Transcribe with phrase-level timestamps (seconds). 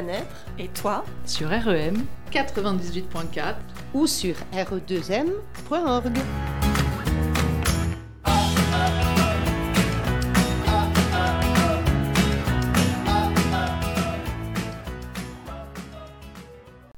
[0.00, 0.46] bien-être.
[0.58, 3.54] Et toi Sur REM 98.4
[3.94, 6.18] ou sur re2m.org.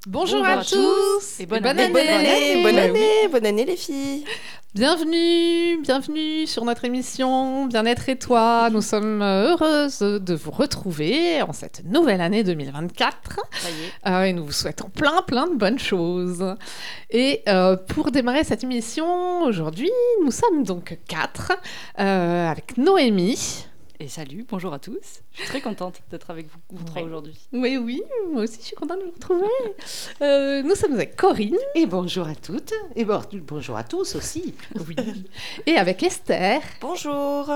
[0.08, 1.88] Bonjour, Bonjour à, à tous et et bonne, année.
[1.88, 4.24] Bonne année, bonne année, bonne année les filles.
[4.74, 8.70] Bienvenue, bienvenue sur notre émission Bien-être et toi.
[8.72, 14.10] Nous sommes euh, heureuses de vous retrouver en cette nouvelle année 2024 Ça y est.
[14.10, 16.56] Euh, et nous vous souhaitons plein plein de bonnes choses.
[17.10, 19.90] Et euh, pour démarrer cette émission aujourd'hui,
[20.24, 21.52] nous sommes donc quatre
[21.98, 23.66] euh, avec Noémie.
[24.02, 25.22] Et salut, bonjour à tous.
[25.30, 27.38] Je suis très contente d'être avec vous, vous trois aujourd'hui.
[27.52, 28.02] Oui, oui,
[28.32, 29.46] moi aussi je suis contente de vous retrouver.
[30.22, 34.56] Euh, nous sommes avec Corinne Et bonjour à toutes, et bon- bonjour à tous aussi.
[34.88, 34.96] oui.
[35.66, 36.60] et avec Esther.
[36.80, 37.48] Bonjour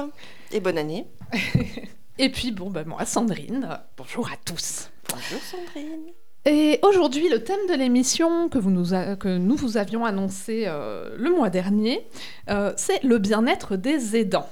[0.53, 1.07] et bonne année.
[2.19, 3.69] Et puis, bon, ben moi, Sandrine.
[3.97, 4.89] Bonjour à tous.
[5.11, 6.13] Bonjour Sandrine.
[6.47, 10.63] Et aujourd'hui, le thème de l'émission que, vous nous a- que nous vous avions annoncé
[10.67, 12.07] euh, le mois dernier,
[12.49, 14.49] euh, c'est le bien-être des aidants.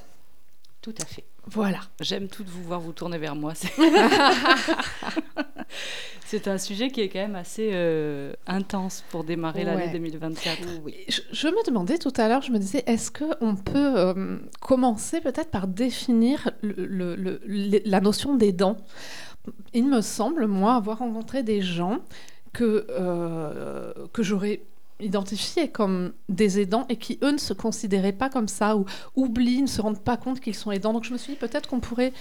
[0.82, 1.24] Tout à fait.
[1.46, 1.80] Voilà.
[2.00, 3.52] J'aime toutes vous voir vous tourner vers moi.
[6.26, 9.66] C'est- un sujet qui est quand même assez euh, intense pour démarrer Ouais.
[9.66, 10.58] l'année 2024.
[10.84, 10.94] Oui.
[11.08, 15.20] Je, je me demandais tout à l'heure, je me disais, est-ce qu'on peut euh, commencer
[15.20, 18.76] peut-être par définir le- le- le- le- la notion d'aidant
[19.74, 21.98] Il me semble, moi, avoir rencontré des gens
[22.52, 24.62] que, euh, que j'aurais
[25.04, 29.62] identifiés comme des aidants et qui, eux, ne se considéraient pas comme ça ou oublient,
[29.62, 30.92] ne se rendent pas compte qu'ils sont aidants.
[30.92, 32.12] Donc je me suis dit, peut-être qu'on pourrait...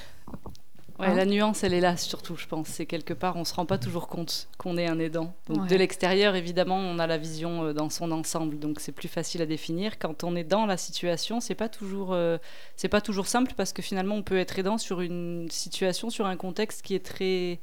[1.00, 2.68] Ouais, Hein la nuance, elle est là surtout, je pense.
[2.68, 5.34] C'est quelque part, on se rend pas toujours compte qu'on est un aidant.
[5.48, 5.68] Donc Ouais.
[5.68, 9.42] de l'extérieur, évidemment, on a la vision euh, dans son ensemble, donc c'est plus facile
[9.42, 9.98] à définir.
[9.98, 12.38] Quand on est dans la situation, c'est pas toujours, euh,
[12.76, 16.28] c'est pas toujours simple parce que finalement, on peut être aidant sur une situation, sur
[16.28, 17.60] un contexte qui est très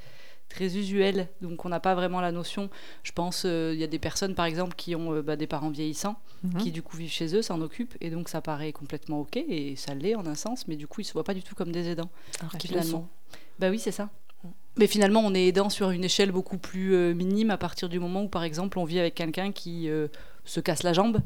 [0.50, 2.68] très usuel, donc on n'a pas vraiment la notion.
[3.02, 5.46] Je pense, euh, il y a des personnes, par exemple, qui ont euh, bah, des
[5.46, 6.56] parents vieillissants, Mhm.
[6.58, 9.76] qui du coup vivent chez eux, s'en occupent, et donc ça paraît complètement ok, et
[9.76, 11.72] ça l'est en un sens, mais du coup, ils se voient pas du tout comme
[11.72, 12.10] des aidants.
[12.40, 13.08] Alors qu'ils le Finalement.
[13.58, 14.10] Bah oui, c'est ça.
[14.76, 17.98] Mais finalement, on est aidant sur une échelle beaucoup plus euh, minime à partir du
[17.98, 20.08] moment où, par exemple, on vit avec quelqu'un qui euh,
[20.44, 21.20] se casse la jambe.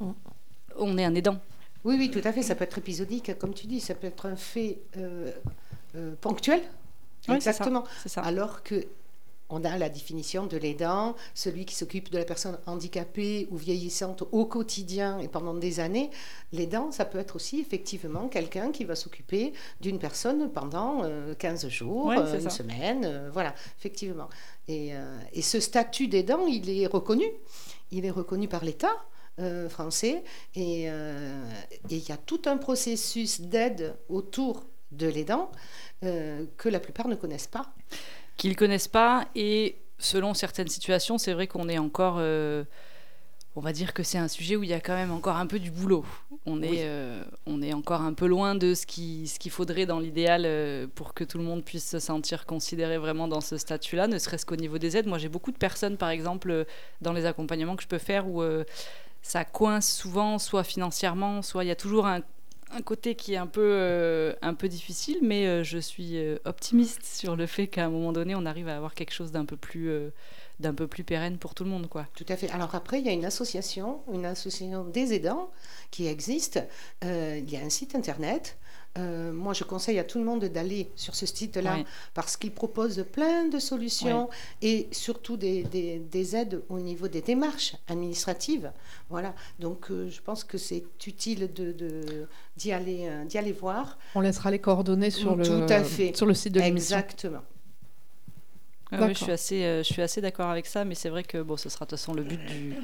[0.00, 0.10] Mm.
[0.76, 1.38] On est un aidant.
[1.84, 2.42] Oui, oui, tout à fait.
[2.42, 3.80] Ça peut être épisodique, comme tu dis.
[3.80, 5.30] Ça peut être un fait euh,
[5.94, 6.60] euh, ponctuel.
[7.28, 7.66] Oui, c'est ça.
[7.66, 7.84] Exactement.
[8.06, 8.20] Ça.
[8.22, 8.86] Alors que
[9.50, 14.22] on a la définition de l'aidant, celui qui s'occupe de la personne handicapée ou vieillissante
[14.30, 16.10] au quotidien et pendant des années.
[16.52, 21.66] L'aidant, ça peut être aussi effectivement quelqu'un qui va s'occuper d'une personne pendant euh, 15
[21.68, 22.50] jours, Ouais, euh, une ça.
[22.50, 24.28] semaine, euh, voilà, effectivement.
[24.68, 27.24] Et, euh, et ce statut d'aidant, il est reconnu.
[27.90, 28.92] Il est reconnu par l'État.
[29.40, 30.24] euh, français
[30.56, 31.42] et euh,
[31.90, 35.50] et il y a tout un processus d'aide autour de l'aidant
[36.04, 37.66] euh, que la plupart ne connaissent pas.
[38.36, 42.16] Qu'ils connaissent pas, et selon certaines situations, c'est vrai qu'on est encore.
[42.18, 42.64] euh,
[43.56, 45.46] on va dire que c'est un sujet où il y a quand même encore un
[45.48, 46.04] peu du boulot.
[46.46, 46.76] On est, Oui.
[46.80, 50.88] euh, on est encore un peu loin de ce qui- ce qu'il faudrait dans l'idéal
[50.94, 54.46] pour que tout le monde puisse se sentir considéré vraiment dans ce statut-là, ne serait-ce
[54.46, 55.08] qu'au niveau des aides.
[55.08, 56.66] Moi, j'ai beaucoup de personnes, par exemple,
[57.00, 58.44] dans les accompagnements que je peux faire où
[59.22, 62.20] ça coince souvent, soit financièrement, soit il y a toujours un,
[62.70, 66.38] un côté qui est un peu, euh, un peu difficile, mais euh, je suis euh,
[66.44, 69.44] optimiste sur le fait qu'à un moment donné, on arrive à avoir quelque chose d'un
[69.44, 69.90] peu plus,
[70.60, 72.06] d'un peu plus pérenne pour tout le monde, quoi.
[72.14, 72.50] Tout à fait.
[72.50, 75.50] Alors après, il y a une association, une association des aidants
[75.90, 76.60] qui existe.
[77.02, 78.58] Il y a un site internet.
[78.98, 81.84] Euh, moi, je conseille à tout le monde d'aller sur ce site-là Ouais.
[82.14, 84.28] parce qu'il propose plein de solutions
[84.60, 88.72] et surtout des, des- des aides au niveau des démarches administratives.
[89.08, 89.34] Voilà.
[89.60, 92.26] Donc, euh, je pense que c'est utile de, de-
[92.56, 93.98] d'y aller, euh, d'y aller voir.
[94.14, 96.16] On laissera les coordonnées sur, le, Tout à fait.
[96.16, 96.96] sur le site de l'émission.
[96.96, 97.42] Exactement.
[98.90, 101.22] Ouais, ouais, je suis assez, euh, je suis assez d'accord avec ça, mais c'est vrai
[101.22, 102.74] que bon, ce sera de toute façon le but du,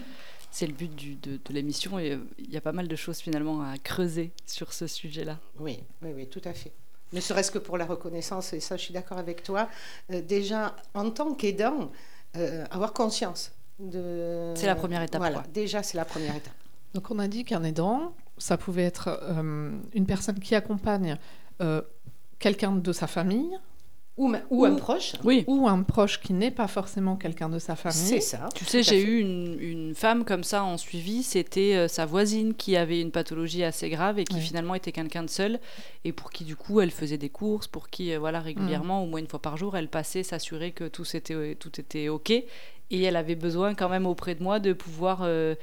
[0.55, 2.95] c'est le but du, de, de l'émission et euh, il y a pas mal de
[2.97, 5.39] choses finalement à creuser sur ce sujet-là.
[5.59, 6.71] Oui, oui, oui, tout à fait.
[7.13, 9.69] Ne serait-ce que pour la reconnaissance, et ça, je suis d'accord avec toi.
[10.13, 11.91] Euh, déjà, en tant qu'aidant,
[12.37, 14.53] euh, avoir conscience de.
[14.57, 15.47] C'est la première étape, Voilà, quoi.
[15.53, 16.55] déjà, c'est la première étape.
[16.95, 21.19] Donc on a dit qu'un aidant, ça pouvait être euh, une personne qui accompagne
[21.61, 21.83] euh,
[22.39, 23.51] quelqu'un de sa famille
[24.17, 25.15] Ou, ma- ou un proche.
[25.25, 25.43] Oui.
[25.49, 27.99] ou un proche qui n'est pas forcément quelqu'un de sa famille.
[27.99, 28.49] C'est ça.
[28.55, 32.55] Tu sais, j'ai eu une, une femme comme ça en suivi, c'était euh, sa voisine
[32.55, 35.59] qui avait une pathologie assez grave et qui finalement était quelqu'un de seul
[36.05, 39.07] et pour qui du coup elle faisait des courses, pour qui euh, voilà régulièrement, au
[39.07, 43.03] moins une fois par jour, elle passait s'assurer que tout était, tout était ok et
[43.03, 45.57] elle avait besoin quand même auprès de moi de pouvoir euh,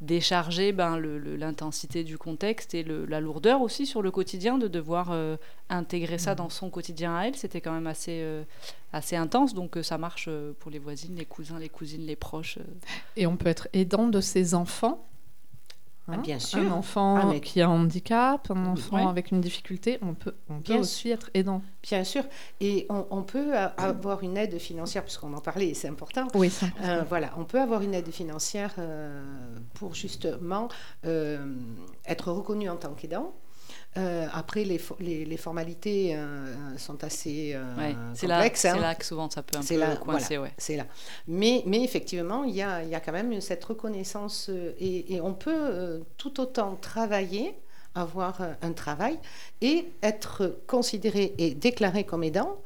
[0.00, 5.10] décharger ben, l'intensité du contexte et le, la lourdeur aussi sur le quotidien, de devoir
[5.12, 5.36] euh,
[5.68, 6.36] intégrer ça mmh.
[6.36, 7.36] dans son quotidien à elle.
[7.36, 8.42] C'était quand même assez, euh,
[8.92, 10.28] assez intense, donc euh, ça marche
[10.60, 12.58] pour les voisines, les cousins, les cousines, les proches.
[13.16, 15.06] Et on peut être aidant de ses enfants
[16.06, 16.60] ah, bien sûr.
[16.60, 20.60] Un enfant ah, qui a un handicap, un enfant avec une difficulté, on peut, on
[20.60, 21.62] peut aussi être aidant.
[21.82, 22.24] Bien sûr.
[22.60, 26.28] Et on, peut avoir une aide financière, puisqu'on en parlait et c'est important.
[26.34, 26.52] Oui,
[26.82, 29.22] euh, voilà, on peut avoir une aide financière euh,
[29.74, 30.68] pour justement
[31.06, 31.56] euh,
[32.06, 33.32] être reconnu en tant qu'aidant.
[33.96, 37.62] Euh, après, les, les, formalités euh, sont assez euh,
[38.20, 38.60] complexes.
[38.60, 38.80] C'est hein.
[38.80, 40.38] là, que souvent ça peut un peu là, coincer.
[40.58, 40.86] C'est là.
[41.28, 44.50] Mais, mais effectivement, il y a, y a, quand même cette reconnaissance
[44.80, 47.54] et, et on peut tout autant travailler
[47.94, 49.18] avoir un travail
[49.60, 52.56] et être considéré et déclaré comme aidant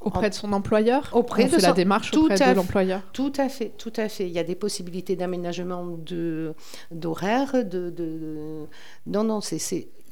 [0.00, 1.10] auprès de son employeur?
[1.12, 3.02] auprès de la démarche auprès de l'employeur?
[3.12, 6.54] tout à fait tout à fait il y a des possibilités d'aménagement de
[6.90, 8.66] d'horaire de, de,
[9.06, 9.58] non non c'est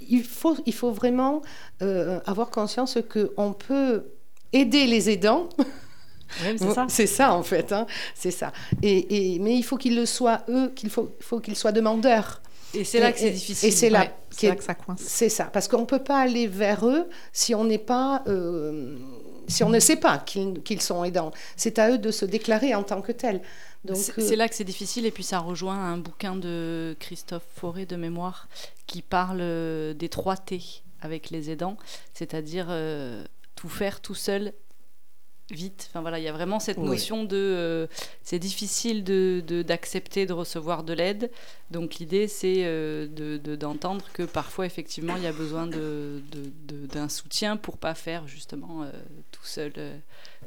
[0.09, 1.43] il faut, il faut vraiment
[1.83, 4.05] euh, avoir conscience qu'on peut
[4.53, 5.49] aider les aidants.
[6.57, 6.87] c'est ça.
[6.89, 7.73] C'est ça, en fait.
[7.73, 7.87] Hein.
[8.15, 8.53] C'est ça.
[8.83, 12.41] Et, et, mais il faut qu'ils le soient, eux, qu'il faut, faut qu'ils soient demandeurs.
[12.75, 13.69] Et c'est là que c'est difficile.
[13.69, 14.05] Et c'est là,
[14.43, 15.01] là, que ça coince.
[15.01, 15.45] C'est ça.
[15.45, 18.23] Parce qu'on ne peut pas aller vers eux si on n'est pas.
[18.27, 18.97] Euh,
[19.49, 21.33] si on ne sait pas qu'ils sont aidants.
[21.57, 23.43] C'est à eux de se déclarer en tant que tels.
[23.95, 27.85] C'est euh, là que c'est difficile, et puis ça rejoint un bouquin de Christophe Fauré
[27.85, 28.49] de mémoire
[28.87, 30.61] qui parle euh, des trois T
[31.01, 31.77] avec les aidants,
[32.15, 33.25] c'est-à-dire euh,
[33.57, 34.53] tout faire tout seul
[35.53, 35.89] vite.
[35.91, 37.89] Enfin voilà, il y a vraiment cette notion de
[38.23, 41.31] c'est difficile de, d'accepter de, recevoir de l'aide.
[41.71, 46.23] Donc l'idée c'est de, d'entendre que parfois effectivement il y a besoin de,
[46.93, 48.85] d'un soutien pour pas faire justement
[49.31, 49.73] tout seul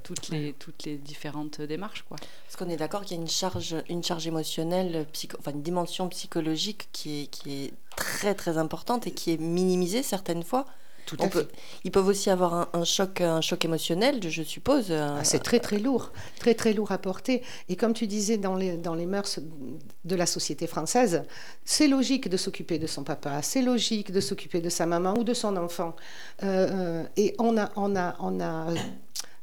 [0.03, 2.03] toutes les, toutes les différentes démarches.
[2.07, 2.17] Quoi.
[2.45, 5.63] Parce qu'on est d'accord qu'il y a une charge, une charge émotionnelle, psycho, enfin une
[5.63, 10.65] dimension psychologique qui est, qui est très très importante et qui est minimisée certaines fois.
[11.05, 11.47] Tout à fait.
[11.83, 14.91] ils peuvent aussi avoir un, choc, un choc émotionnel, je suppose.
[14.91, 17.43] Ah, c'est très très lourd, très très lourd à porter.
[17.69, 19.39] Et comme tu disais dans les, dans les mœurs
[20.03, 21.23] de la société française,
[21.63, 25.23] c'est logique de s'occuper de son papa, c'est logique de s'occuper de sa maman ou
[25.23, 25.95] de son enfant.
[26.43, 28.67] Euh, euh, et on a, on a, on a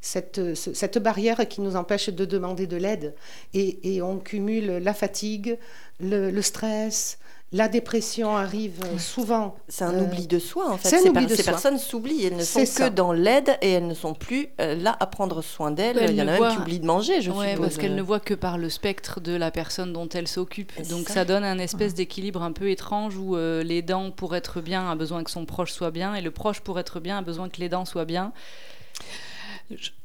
[0.01, 3.15] cette, cette barrière qui nous empêche de demander de l'aide.
[3.55, 5.59] Et, et, on cumule la fatigue,
[6.01, 7.19] le, le stress,
[7.53, 9.57] la dépression arrive souvent.
[9.69, 10.89] C'est un oubli de soi, en fait.
[10.89, 12.27] Ces, ces personnes s'oublient.
[12.27, 15.43] Elles ne sont que dans l'aide et elles ne sont plus euh, là à prendre
[15.43, 16.07] soin d'elles.
[16.11, 18.21] Il y en a même qui oublient de manger, je ouais, Parce qu'elles ne voient
[18.21, 20.73] que par le spectre de la personne dont elles s'occupent.
[20.89, 21.25] Donc ça.
[21.25, 25.23] donne un espèce d'équilibre un peu étrange où euh, l'aidant, pour être bien, a besoin
[25.23, 27.85] que son proche soit bien et le proche, pour être bien, a besoin que l'aidant
[27.85, 28.33] soit bien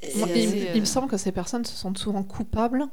[0.02, 2.86] il, me semble que ces personnes se sentent souvent coupables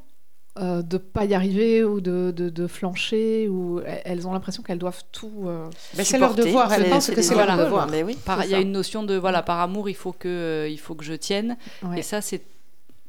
[0.57, 4.79] euh, de ne pas y arriver ou de, de, flancher ou elles ont l'impression qu'elles
[4.79, 7.89] doivent tout euh, c'est leur devoir elles pensent que c'est leur devoir.
[7.89, 10.69] Mais oui, il y a une notion de voilà par amour il faut que euh,
[10.69, 11.57] il faut que je tienne.
[11.97, 12.43] Et ça c'est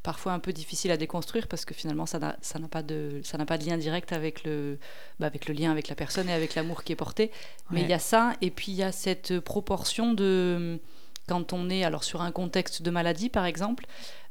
[0.02, 2.36] parfois un peu difficile à déconstruire parce que finalement ça n'a
[2.68, 4.78] pas de ça n'a pas de lien direct avec le
[5.20, 7.30] bah, avec le lien avec la personne et avec l'amour qui est porté.
[7.70, 10.80] Mais il y a ça et puis il y a cette proportion de
[11.28, 13.86] quand on est alors sur un contexte de maladie par exemple,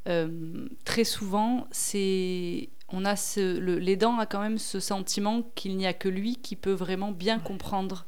[0.06, 5.86] euh, très souvent c'est on a ce, l'aidant a quand même ce sentiment qu'il n'y
[5.86, 8.06] a que lui qui peut vraiment bien comprendre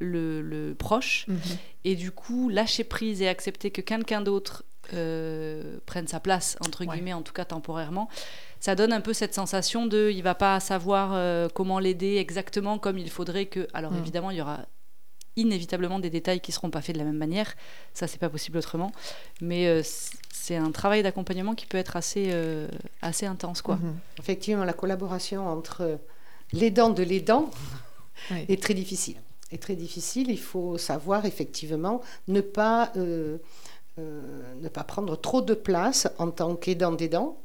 [0.00, 1.38] le, proche mhm.
[1.84, 4.64] et du coup lâcher prise et accepter que quelqu'un d'autre
[4.94, 8.08] euh, prenne sa place entre guillemets en tout cas temporairement
[8.60, 12.78] ça donne un peu cette sensation de il va pas savoir euh, comment l'aider exactement
[12.78, 13.98] comme il faudrait que alors mhm.
[13.98, 14.60] évidemment il y aura
[15.38, 17.54] inévitablement des détails qui ne seront pas faits de la même manière.
[17.94, 18.92] Ça, c'est pas possible autrement.
[19.40, 19.82] Mais euh,
[20.30, 22.68] c'est un travail d'accompagnement qui peut être assez, euh,
[23.00, 23.62] assez intense.
[23.62, 23.76] Quoi.
[23.76, 23.96] Mhm.
[24.18, 25.98] Effectivement, la collaboration entre
[26.52, 27.50] l'aidant de l'aidant
[28.30, 29.16] est très difficile.
[29.52, 30.30] Est très difficile.
[30.30, 33.38] Il faut savoir effectivement ne pas, euh,
[33.96, 37.38] ne pas prendre trop de place en tant qu'aidant d'aidant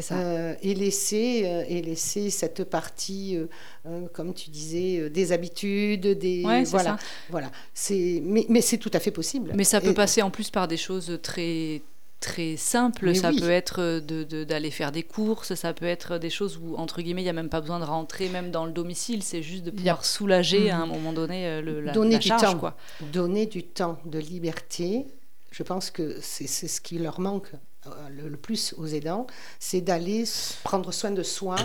[0.00, 0.14] ça.
[0.18, 6.42] Euh, et, laisser, euh, et laisser cette partie, euh, comme tu disais, des habitudes, des
[6.66, 6.96] voilà,
[7.28, 7.50] voilà.
[7.74, 9.52] C'est mais, mais c'est tout à fait possible.
[9.54, 11.82] Mais ça peut passer en plus par des choses très
[12.20, 13.14] très simples.
[13.14, 14.00] ça peut être
[14.44, 17.30] d'aller de, faire des courses, ça peut être des choses où, entre guillemets, il n'y
[17.30, 20.70] a même pas besoin de rentrer même dans le domicile, c'est juste de pouvoir soulager
[20.70, 20.90] à un mm.
[20.90, 22.42] moment donné le, la, Donner du charge.
[22.42, 22.58] Temps.
[22.58, 22.76] Quoi.
[23.10, 25.06] Donner du temps de liberté,
[25.50, 27.52] je pense que c'est ce qui leur manque
[27.86, 29.26] euh, le, plus aux aidants,
[29.58, 30.24] c'est d'aller
[30.64, 31.56] prendre soin de soi,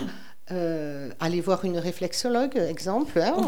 [0.50, 3.44] euh, aller voir une réflexologue, exemple, hein, oh,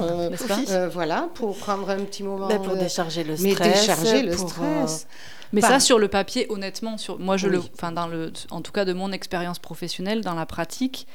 [0.71, 2.49] euh, voilà, pour prendre un petit moment.
[2.59, 3.59] pour décharger le stress.
[3.59, 5.07] Mais décharger le stress.
[5.53, 8.73] Mais ça, sur le papier, honnêtement, sur moi, je le, enfin, dans le, en tout
[8.73, 11.07] cas de mon expérience professionnelle, dans la pratique,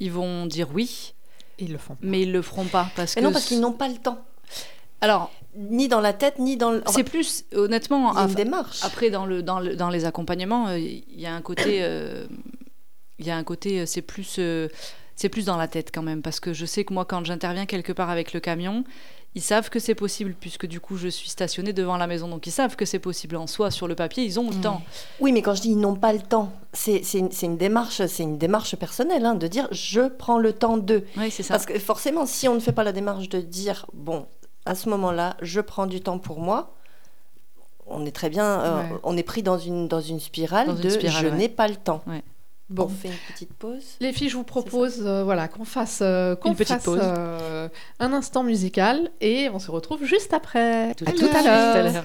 [0.00, 1.14] ils vont dire oui.
[1.58, 1.96] Ils le font.
[2.00, 4.24] Mais ils le feront pas parce Mais que non, parce qu'ils n'ont pas le temps.
[5.00, 6.80] Alors, Ni dans la tête, ni dans le.
[6.92, 8.84] c'est plus honnêtement une démarche.
[8.84, 11.78] Après, dans, le, dans, le- dans les accompagnements, euh, il y a un côté.
[11.82, 12.26] euh,
[13.18, 13.80] Il y a un côté.
[13.80, 14.38] euh, C'est plus.
[15.16, 16.22] c'est plus dans la tête quand même.
[16.22, 18.84] Parce que je sais que moi, quand j'interviens quelque part avec le camion,
[19.34, 22.28] ils savent que c'est possible, puisque du coup, je suis stationnée devant la maison.
[22.28, 23.72] Donc, ils savent que c'est possible en soi.
[23.72, 24.60] Sur le papier, ils ont le Mm.
[24.60, 24.82] temps.
[25.18, 28.22] Oui, mais quand je dis ils n'ont pas le temps, c'est une, une démarche, c'est
[28.22, 31.04] une démarche personnelle, hein, de dire je prends le temps d'eux.
[31.16, 31.54] Oui, c'est ça.
[31.54, 34.26] Parce que forcément, si on ne fait pas la démarche de dire bon,
[34.66, 36.74] à ce moment-là, je prends du temps pour moi,
[37.86, 38.98] on est très bien, euh, Ouais.
[39.02, 41.36] on est pris dans une dans une spirale Dans une de spirale, je ouais.
[41.36, 42.02] n'ai pas le temps.
[42.68, 42.84] Bon.
[42.84, 43.82] On fait une petite pause.
[43.98, 47.00] Les filles, je vous propose euh, voilà, qu'on fasse, euh, qu'on Une petite fasse, pause.
[47.02, 50.90] euh, un instant musical et on se retrouve juste après.
[50.90, 52.04] À tout à l'heure.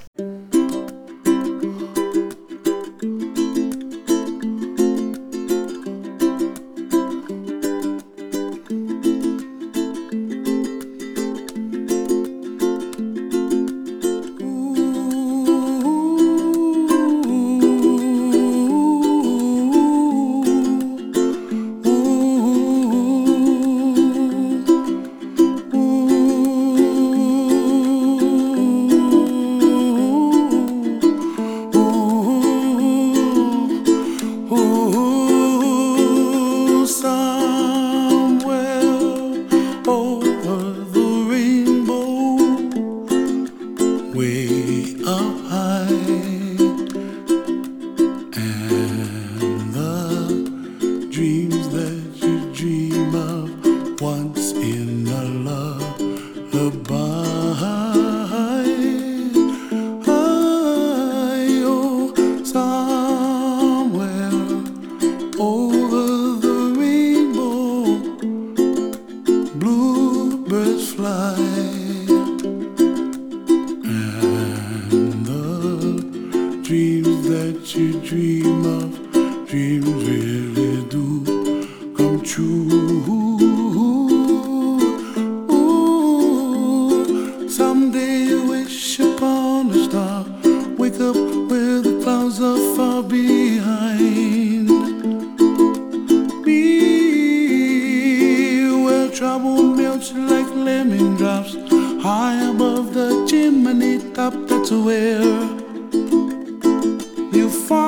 [107.55, 107.84] Far.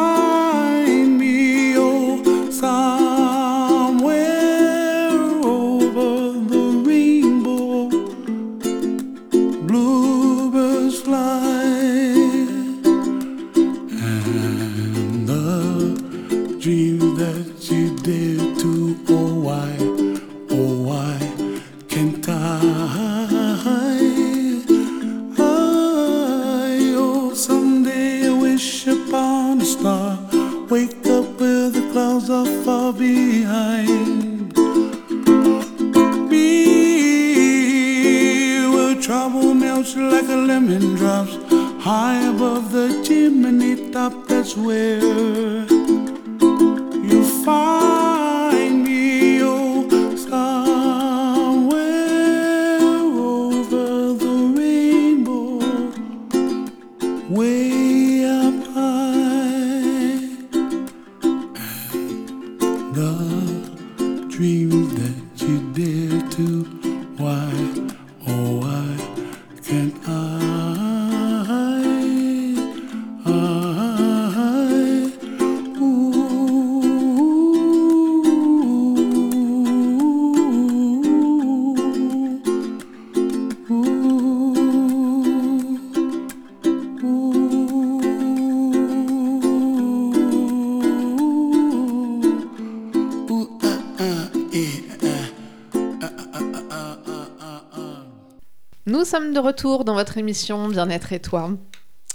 [99.18, 101.50] Sommes de retour dans votre émission Bien-être et toi.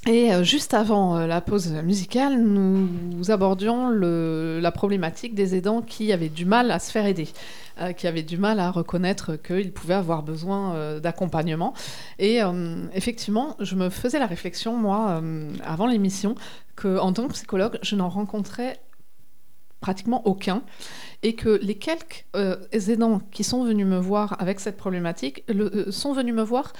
[0.06, 6.12] Et euh, juste avant euh, la pause musicale, nous abordions la problématique des aidants qui
[6.12, 7.26] avaient du mal à se faire aider,
[7.80, 11.74] euh, qui avaient du mal à reconnaître qu'ils pouvaient avoir besoin d'accompagnement.
[12.20, 12.38] Et
[12.94, 15.20] effectivement, je me faisais la réflexion, moi,
[15.64, 16.36] avant l'émission,
[16.76, 18.78] qu'en tant que psychologue, je n'en rencontrais
[19.82, 20.62] pratiquement aucun,
[21.22, 25.70] et que les quelques euh, aidants qui sont venus me voir avec cette problématique le-
[25.88, 26.72] euh, sont venus me voir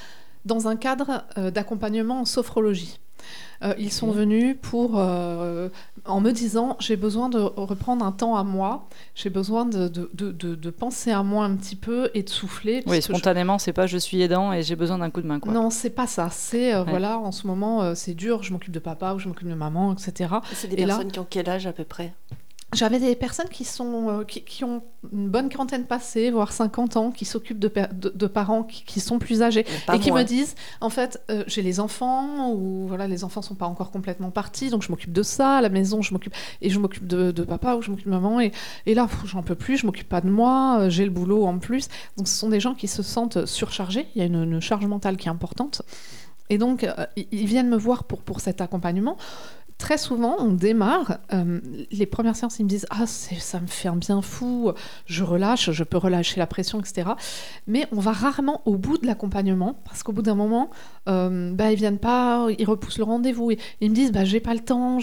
[0.47, 2.99] dans un cadre euh, d'accompagnement en sophrologie.
[3.63, 5.69] Euh, ils sont venus pour, euh,
[6.05, 10.11] en me disant, j'ai besoin de reprendre un temps à moi, j'ai besoin de, de,
[10.13, 12.83] de, de, penser à moi un petit peu et de souffler.
[12.89, 13.65] Oui, spontanément, je...
[13.65, 15.39] c'est pas je suis aidant et j'ai besoin d'un coup de main.
[15.39, 15.53] Quoi.
[15.53, 16.29] Non, c'est pas ça.
[16.33, 19.49] C'est, euh, voilà, en ce moment, c'est dur, je m'occupe de papa ou je m'occupe
[19.49, 20.35] de maman, etc.
[20.53, 21.13] C'est des et personnes là...
[21.13, 22.13] qui ont quel âge à peu près?
[22.73, 27.11] J'avais des personnes qui, sont, euh, qui, ont une bonne quarantaine passée, voire 50 ans,
[27.11, 31.21] qui s'occupent de, de, parents qui, sont plus âgés et qui me disent en fait,
[31.31, 34.91] euh, j'ai les enfants, ou voilà, les enfants sont pas encore complètement partis, donc je
[34.91, 37.91] m'occupe de ça, à la maison, je m'occupe, et je m'occupe de, papa ou je
[37.91, 38.53] m'occupe de maman, et,
[38.87, 41.59] et là, j'en peux plus, je m'occupe pas de moi, euh, j'ai le boulot en
[41.59, 41.89] plus.
[42.17, 44.87] Donc ce sont des gens qui se sentent surchargés, il y a une, une charge
[44.87, 45.83] mentale qui est importante.
[46.51, 46.87] Et donc,
[47.17, 49.17] ils viennent me voir pour, pour cet accompagnement
[49.83, 51.61] très souvent, on démarre, euh,
[51.91, 54.71] les premières séances, ils me disent Ah, ça me fait un bien fou,
[55.07, 57.11] je relâche, je peux relâcher la pression, etc.
[57.67, 60.71] Mais on va rarement au bout de l'accompagnement, parce qu'au bout d'un moment,
[61.09, 64.39] euh, bah, ils viennent pas, ils repoussent le rendez-vous, et, ils me disent bah, J'ai
[64.39, 65.01] pas le temps.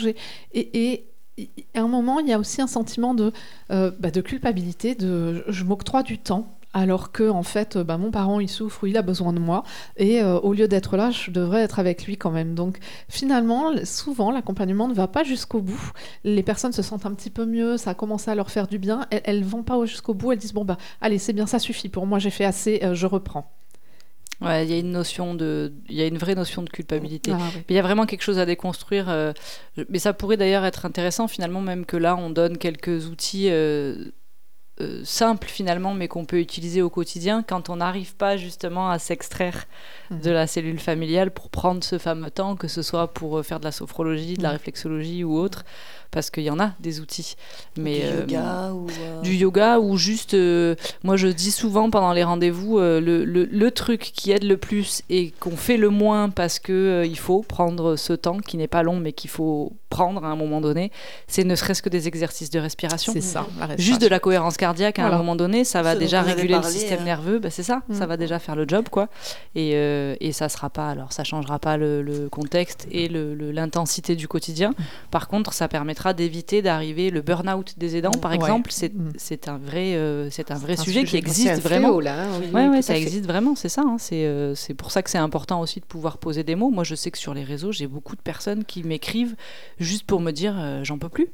[0.53, 1.05] Et, et,
[1.75, 3.33] à un moment, il y a aussi un sentiment de,
[3.71, 8.11] euh, bah, de culpabilité, de je m'octroie du temps alors que en fait bah, mon
[8.11, 9.63] parent il souffre ou il a besoin de moi.
[9.97, 12.55] Et euh, au lieu d'être là je devrais être avec lui quand même.
[12.55, 15.91] Donc finalement souvent l'accompagnement ne va pas jusqu'au bout.
[16.23, 18.77] Les personnes se sentent un petit peu mieux ça a commencé à leur faire du
[18.77, 19.07] bien.
[19.11, 20.31] Elles, ne vont pas jusqu'au bout.
[20.31, 22.93] Elles disent bon bah allez c'est bien ça suffit pour moi j'ai fait assez euh,
[22.93, 23.51] je reprends.
[24.41, 27.31] Ouais, il y a une notion de, il y a une vraie notion de culpabilité.
[27.33, 29.09] Ah, il y a vraiment quelque chose à déconstruire.
[29.09, 29.33] Euh,
[29.89, 34.05] mais ça pourrait d'ailleurs être intéressant finalement, même que là on donne quelques outils euh,
[35.03, 39.65] simple finalement, mais qu'on peut utiliser au quotidien quand on n'arrive pas justement à s'extraire
[40.09, 40.21] mhm.
[40.21, 43.59] de la cellule familiale pour prendre ce fameux temps, que ce soit pour euh, faire
[43.59, 44.53] de la sophrologie, de la mhm.
[44.53, 45.65] réflexologie ou autre
[46.11, 47.35] parce qu'il y en a des outils.
[47.77, 48.87] Mais, du euh, yoga ou
[49.21, 50.35] Du yoga ou juste,
[51.03, 55.03] moi je dis souvent pendant les rendez-vous, le, le, le, truc qui aide le plus
[55.09, 58.83] et qu'on fait le moins parce que il faut prendre ce temps qui n'est pas
[58.83, 60.91] long mais qu'il faut prendre à un moment donné,
[61.27, 63.11] c'est ne serait-ce que des exercices de respiration.
[63.11, 63.47] C'est ça.
[63.77, 67.01] Juste de la cohérence cardiaque à un moment donné, ça va déjà réguler le système
[67.01, 67.05] hein.
[67.05, 67.39] nerveux.
[67.39, 68.09] Bah, c'est ça, ça mm.
[68.09, 69.09] va déjà faire le job, quoi.
[69.55, 74.27] Et, euh, et ça sera pas, alors ça changera pas le, contexte et l'intensité du
[74.27, 74.73] quotidien.
[75.11, 78.71] Par contre, ça permettra d'éviter d'arriver le burn-out des aidants, par exemple.
[78.71, 79.09] Mm.
[79.17, 81.99] C'est un vrai, euh, c'est un vrai sujet, qui existe vraiment.
[81.99, 83.83] là, oui, ouais, ça existe vraiment, c'est ça.
[83.85, 83.97] Hein.
[84.13, 86.69] Euh, c'est pour ça que c'est important aussi de pouvoir poser des mots.
[86.69, 89.35] Moi, je sais que sur les réseaux, j'ai beaucoup de personnes qui m'écrivent
[89.79, 91.29] juste pour me dire euh, j'en peux plus.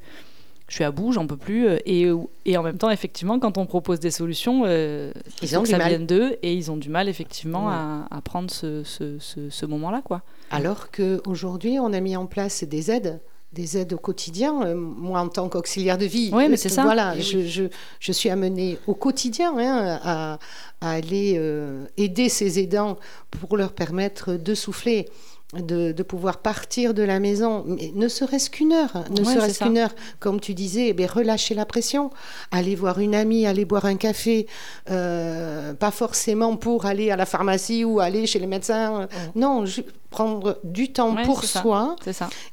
[0.68, 1.68] Je suis à bout, j'en peux plus.
[1.86, 2.10] Et,
[2.44, 6.06] et, en même temps, effectivement, quand on propose des solutions, ils ont que ça vienne
[6.06, 10.02] d'eux et ils ont du mal, effectivement, à, à, prendre ce, ce, ce, moment-là.
[10.02, 10.22] quoi.
[10.50, 13.20] Alors qu'aujourd'hui, on a mis en place des aides
[13.56, 14.74] des aides au quotidien.
[14.74, 16.84] moi, en tant qu'auxiliaire de vie, oui, mais c'est ça.
[16.84, 17.64] Voilà, je, je,
[17.98, 20.38] je, suis amenée au quotidien hein, à,
[20.80, 21.40] à, aller
[21.96, 22.96] aider ces aidants
[23.30, 25.06] pour leur permettre de souffler
[25.54, 29.94] de, pouvoir partir de la maison, mais ne serait-ce qu'une heure, ne serait-ce qu'une heure,
[30.18, 32.10] comme tu disais, eh relâcher la pression,
[32.50, 34.46] aller voir une amie, aller boire un café,
[34.90, 39.64] euh, pas forcément pour aller à la pharmacie ou aller chez les médecins, non,
[40.16, 41.94] prendre du temps pour soi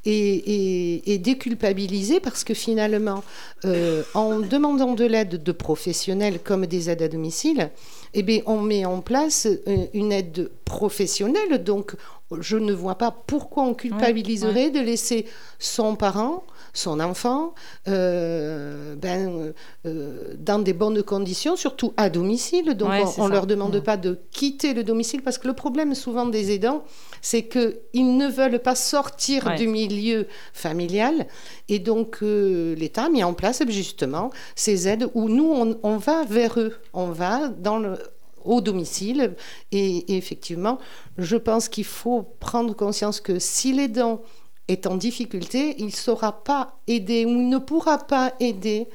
[0.05, 3.23] Et, déculpabiliser parce que finalement,
[3.63, 7.69] euh, en demandant de l'aide de professionnels comme des aides à domicile,
[8.13, 11.95] eh bien, on met en place euh, une aide professionnelle, donc
[12.37, 15.25] je ne vois pas pourquoi on culpabiliserait de laisser
[15.57, 17.53] son parent, son enfant,
[17.87, 19.53] euh, ben,
[19.85, 22.73] euh, dans des bonnes conditions, surtout à domicile.
[22.73, 26.25] Donc on ne leur demande pas de quitter le domicile parce que le problème souvent
[26.25, 26.83] des aidants,
[27.21, 31.27] c'est qu'ils ne veulent pas sortir du milieu familial.
[31.69, 35.97] Et donc euh, l'État a mis en place justement ces aides où nous, on, on
[35.97, 37.97] va vers eux, on va dans le,
[38.45, 39.35] au domicile.
[39.71, 40.79] Et, effectivement,
[41.17, 44.21] je pense qu'il faut prendre conscience que si l'aidant
[44.67, 48.87] est en difficulté, il ne saura pas aider ou ne pourra pas aider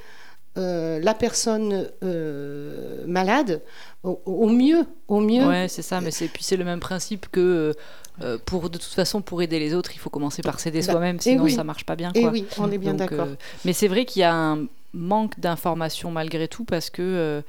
[0.57, 3.63] euh, la personne euh, malade
[4.03, 5.47] au, mieux, au mieux.
[5.47, 7.75] Ouais, c'est ça, mais c'est puis c'est le même principe que
[8.23, 10.93] euh, pour de toute façon pour aider les autres, il faut commencer par s'aider bah,
[10.93, 12.11] soi-même, sinon ça marche pas bien.
[12.15, 13.29] Et oui, on est bien d'accord.
[13.65, 17.43] mais c'est vrai qu'il y a un manque d'informations malgré tout parce que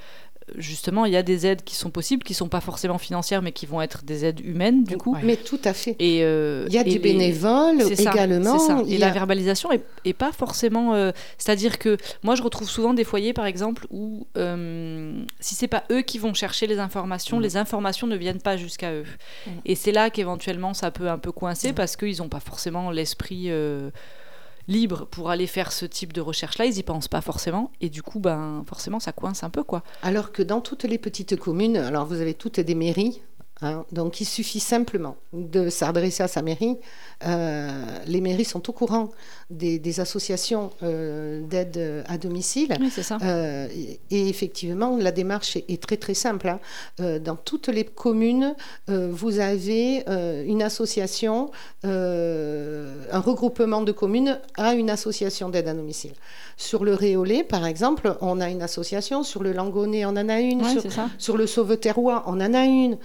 [0.57, 3.41] justement, il y a des aides qui sont possibles, qui ne sont pas forcément financières,
[3.41, 5.15] mais qui vont être des aides humaines, du coup.
[5.23, 5.95] Mais tout à fait.
[5.99, 8.59] Et, euh, il y a du bénévole également.
[8.59, 8.81] Ça.
[8.87, 10.93] Et la verbalisation est, pas forcément.
[10.95, 15.67] Euh, c'est-à-dire que moi, je retrouve souvent des foyers, par exemple, où euh, si c'est
[15.67, 17.43] pas eux qui vont chercher les informations, mm.
[17.43, 19.05] les informations ne viennent pas jusqu'à eux.
[19.45, 19.51] Mm.
[19.65, 21.75] Et c'est là qu'éventuellement, ça peut un peu coincer mm.
[21.75, 23.49] parce qu'ils n'ont pas forcément l'esprit
[24.69, 28.01] libre pour aller faire ce type de recherche-là, ils n'y pensent pas forcément, et du
[28.01, 29.83] coup, ben, forcément, ça coince un peu, quoi.
[30.03, 33.21] Alors que dans toutes les petites communes, alors vous avez toutes des mairies,
[33.61, 33.85] hein.
[33.91, 36.77] Donc il suffit simplement de s'adresser à sa mairie.
[37.25, 37.69] Euh,
[38.07, 39.09] les mairies sont au courant
[39.49, 42.75] des, des associations euh, d'aide à domicile.
[42.79, 43.17] Oui, c'est ça.
[43.21, 46.47] Euh, et, et effectivement, la démarche est, est très très simple.
[46.47, 46.59] hein.
[47.19, 48.55] Dans toutes les communes,
[48.87, 50.03] vous avez
[50.47, 51.51] une association,
[51.83, 56.13] un regroupement de communes à une association d'aide à domicile.
[56.57, 59.23] Sur le Réolais, par exemple, on a une association.
[59.23, 60.63] Sur le Langonnet, on en a une.
[60.65, 61.09] Sur, c'est ça.
[61.17, 62.97] sur le Sauveterrois, on en a une.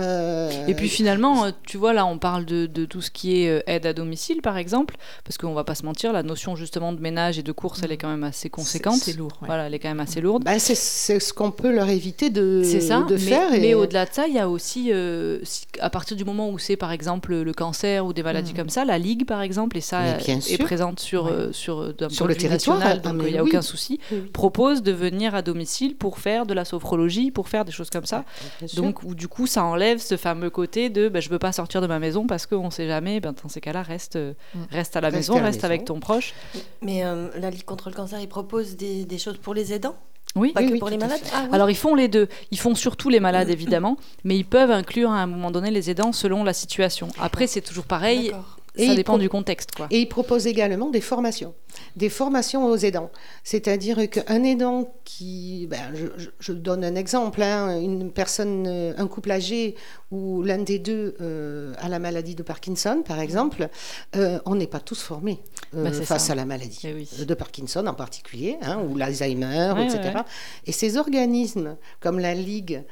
[0.00, 3.42] Euh, Et puis finalement, euh, tu vois, là, on parle de, de tout ce qui
[3.42, 6.56] est euh, aide à domicile, par exemple, parce qu'on va pas se mentir, la notion
[6.56, 8.96] justement de ménage et de course, elle est quand même assez conséquente.
[8.96, 9.32] C'est lourd.
[9.42, 9.46] ouais.
[9.46, 10.44] Voilà, elle est quand même assez lourde.
[10.44, 13.50] ben, c'est, ce qu'on peut leur éviter de, C'est ça, de mais, faire.
[13.52, 16.58] mais au-delà de ça, il y a aussi, euh, si- à partir du moment où
[16.58, 18.56] c'est par exemple le cancer ou des maladies Mm.
[18.56, 21.32] comme ça, la Ligue par exemple, et ça est présente sur, Ouais.
[21.32, 23.50] euh, sur, Sur le territoire, national, ah, donc mais il n'y a oui.
[23.50, 27.64] aucun souci, Oui, propose de venir à domicile pour faire de la sophrologie, pour faire
[27.64, 28.24] des choses comme ça.
[28.66, 28.82] Sûr.
[28.82, 31.80] Donc, où du coup, ça enlève ce fameux côté de bah, je veux pas sortir
[31.80, 34.58] de ma maison parce qu'on sait jamais, ben, dans ces cas-là, reste, euh, Mm.
[34.70, 35.66] reste à la Reste maison, à la reste maison.
[35.66, 36.34] avec ton proche.
[36.82, 39.96] Mais euh, la Ligue contre le cancer, il propose des, des choses pour les aidants?
[40.36, 40.52] Oui.
[40.52, 41.18] Pas Oui, que oui, pour les malades?
[41.34, 41.48] Ah, oui.
[41.52, 42.28] Alors ils font les deux.
[42.52, 45.90] Ils font surtout les malades évidemment, mais ils peuvent inclure à un moment donné les
[45.90, 47.08] aidants selon la situation.
[47.18, 48.32] Après c'est toujours pareil.
[48.76, 49.88] Et ça dépend pro- du contexte quoi.
[49.90, 51.52] Et il propose également des formations,
[51.96, 53.10] des formations aux aidants.
[53.42, 58.92] C'est-à-dire qu'un aidant qui, ben, je, je- je donne un exemple, hein, une personne, euh,
[58.96, 59.74] un couple âgé
[60.10, 63.68] où l'un des deux euh, a la maladie de Parkinson, par exemple,
[64.16, 65.40] euh, on n'est pas tous formés
[65.74, 66.32] euh, c'est face ça.
[66.32, 67.08] à la maladie Eh oui.
[67.26, 69.98] de Parkinson en particulier, hein, ou l'Alzheimer, Ouais, etc.
[70.04, 70.20] ouais, ouais.
[70.66, 72.82] Et ces organismes, comme la Ligue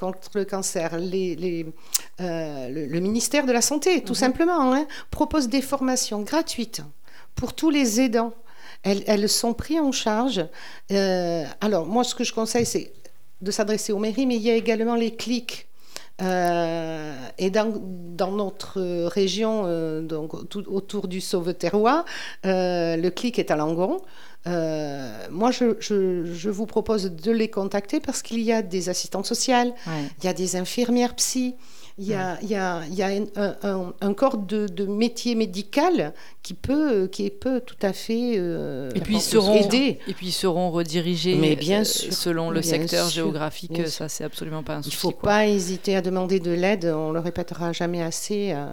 [0.00, 1.66] contre le cancer, les, les,
[2.18, 6.82] le, le ministère de la Santé, tout simplement, hein, proposent des formations gratuites
[7.34, 8.32] pour tous les aidants.
[8.82, 10.44] Elles, elles sont prises en charge.
[10.92, 12.92] Euh, alors, moi, ce que je conseille, c'est
[13.40, 15.66] de s'adresser aux mairies, mais il y a également les clics.
[16.20, 22.04] Euh, et dans, dans notre région, euh, donc tout autour du Sauveterrois,
[22.44, 24.00] euh, le clic est à Langon.
[24.46, 29.26] Moi, je, je- je vous propose de les contacter parce qu'il y a des assistantes
[29.26, 30.02] sociales, Ouais.
[30.18, 31.54] il y a des infirmières psy,
[31.98, 34.86] il y a, il y a, il y a un, un- un corps de, de
[34.86, 39.98] métier médical qui peut, qui peut tout à fait euh, Et puis ils seront aider.
[40.06, 43.72] et puis ils seront redirigés Mais bien euh, sûr, selon le bien secteur sûr, géographique,
[43.72, 44.96] bien ça c'est absolument pas un Il souci.
[44.96, 45.30] ne faut quoi.
[45.32, 48.52] pas hésiter à demander de l'aide, on le répétera jamais assez.
[48.52, 48.66] euh,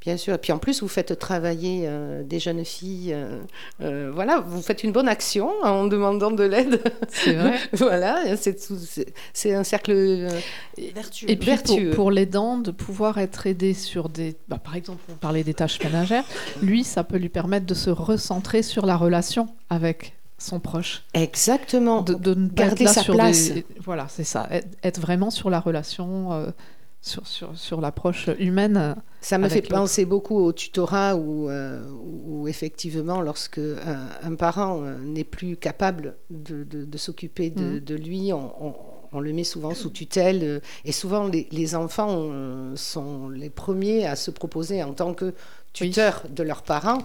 [0.00, 0.34] Bien sûr.
[0.34, 3.12] Et puis en plus, vous faites travailler euh, des jeunes filles.
[3.12, 3.38] euh,
[3.82, 6.80] euh, voilà, vous faites une bonne action en demandant de l'aide.
[7.10, 7.58] C'est vrai.
[7.74, 9.92] voilà, c'est tout- c'est- c'est un cercle.
[9.92, 10.30] euh,
[10.94, 11.28] Vertueux.
[11.30, 11.90] Et puis pour, Vertueux.
[11.90, 14.36] pour les dents, de pouvoir être aidé sur des...
[14.48, 16.24] bah, par exemple, on parlait des tâches ménagères.
[16.62, 21.02] Lui, ça peut lui permettre de se recentrer sur la relation avec son proche.
[21.12, 22.00] Exactement.
[22.00, 23.50] De, de ne pas Garder être là sa sur place.
[23.52, 23.66] des...
[23.84, 24.46] Voilà, c'est ça.
[24.50, 26.46] Être, être vraiment sur la relation, euh,
[27.02, 28.94] sur, sur, sur l'approche humaine.
[29.22, 34.82] Ça me fait penser beaucoup au tutorat où, euh, où effectivement, lorsque un, un parent
[34.82, 38.74] euh, n'est plus capable de, de- de s'occuper de, de lui, on, on-
[39.12, 40.40] on le met souvent sous tutelle.
[40.44, 45.14] euh, et souvent, les, les enfants euh, sont les premiers à se proposer en tant
[45.14, 45.34] que
[45.72, 46.98] tuteurs de leurs parents.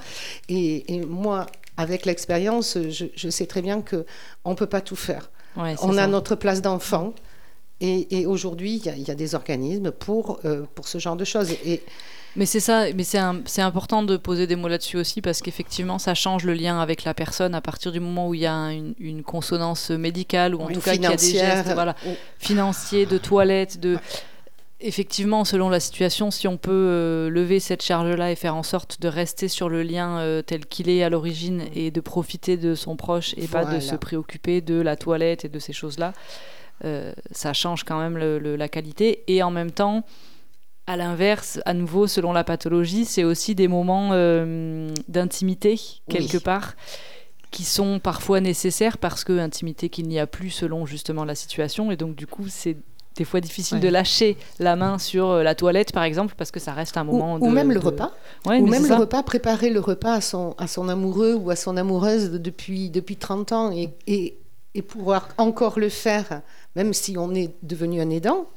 [0.49, 4.05] Et, et moi, avec l'expérience, je, je sais très bien que
[4.43, 5.31] on ne peut pas tout faire.
[5.57, 6.03] Ouais, On ça.
[6.03, 7.13] a notre place d'enfant.
[7.81, 10.97] Et, et aujourd'hui, il y, a- il y a des organismes pour, euh, pour ce
[10.97, 11.51] genre de choses.
[11.65, 11.81] Et,
[12.37, 16.13] Mais c'est ça, mais c'est important de poser des mots là-dessus aussi parce qu'effectivement ça
[16.15, 18.93] change le lien avec la personne à partir du moment où il y a une,
[18.99, 22.15] une consonance médicale ou en Ou tout cas qu'il y a des gestes voilà, ou-
[22.39, 23.97] financiers, de toilettes, de...
[24.81, 28.99] Effectivement, selon la situation, si on peut euh, lever cette charge-là et faire en sorte
[29.01, 32.75] de rester sur le lien euh, tel qu'il est à l'origine et de profiter de
[32.75, 36.11] son proche et pas de se préoccuper de la toilette et de ces choses-là,
[37.31, 39.23] ça change quand même le- le- la qualité.
[39.27, 40.03] Et en même temps,
[40.87, 46.43] à l'inverse, à nouveau, selon la pathologie, c'est aussi des moments euh, d'intimité, quelque Oui.
[46.43, 46.73] part,
[47.51, 51.89] qui sont parfois nécessaires parce que intimité qu'il n'y a plus selon justement la situation.
[51.91, 52.77] Et donc, du coup, c'est
[53.15, 53.83] des fois difficile Ouais.
[53.83, 57.05] de lâcher la main sur euh, la toilette, par exemple, parce que ça reste un
[57.05, 58.11] moment ou de- même le de- repas.
[58.45, 58.97] Ouais, ou même le ça.
[58.97, 63.15] repas, préparer le repas à son, à son amoureux ou à son amoureuse depuis, depuis
[63.15, 64.37] 30 ans et, et,
[64.75, 66.41] et pouvoir encore le faire,
[66.75, 68.47] même si on est devenu un aidant,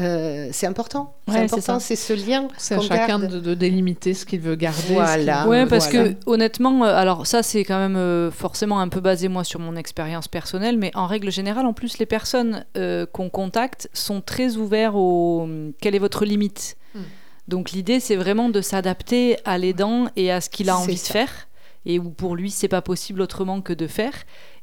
[0.00, 1.14] euh, c'est important.
[1.28, 2.48] Ouais, c'est important, c'est ce lien.
[2.56, 3.28] C'est à chacun garde.
[3.28, 4.94] de, de délimiter ce qu'il veut garder.
[4.94, 5.46] Voilà.
[5.46, 6.10] Ouais, parce voilà.
[6.10, 9.60] que honnêtement, euh, alors ça c'est quand même euh, forcément un peu basé moi sur
[9.60, 14.20] mon expérience personnelle, mais en règle générale, en plus les personnes euh, qu'on contacte sont
[14.20, 15.48] très ouverts au
[15.80, 16.76] quelle est votre limite.
[16.94, 17.02] Hmm.
[17.46, 21.00] Donc l'idée c'est vraiment de s'adapter à l'aidant et à ce qu'il a envie de
[21.00, 21.30] faire
[21.86, 24.14] et où pour lui c'est pas possible autrement que de faire.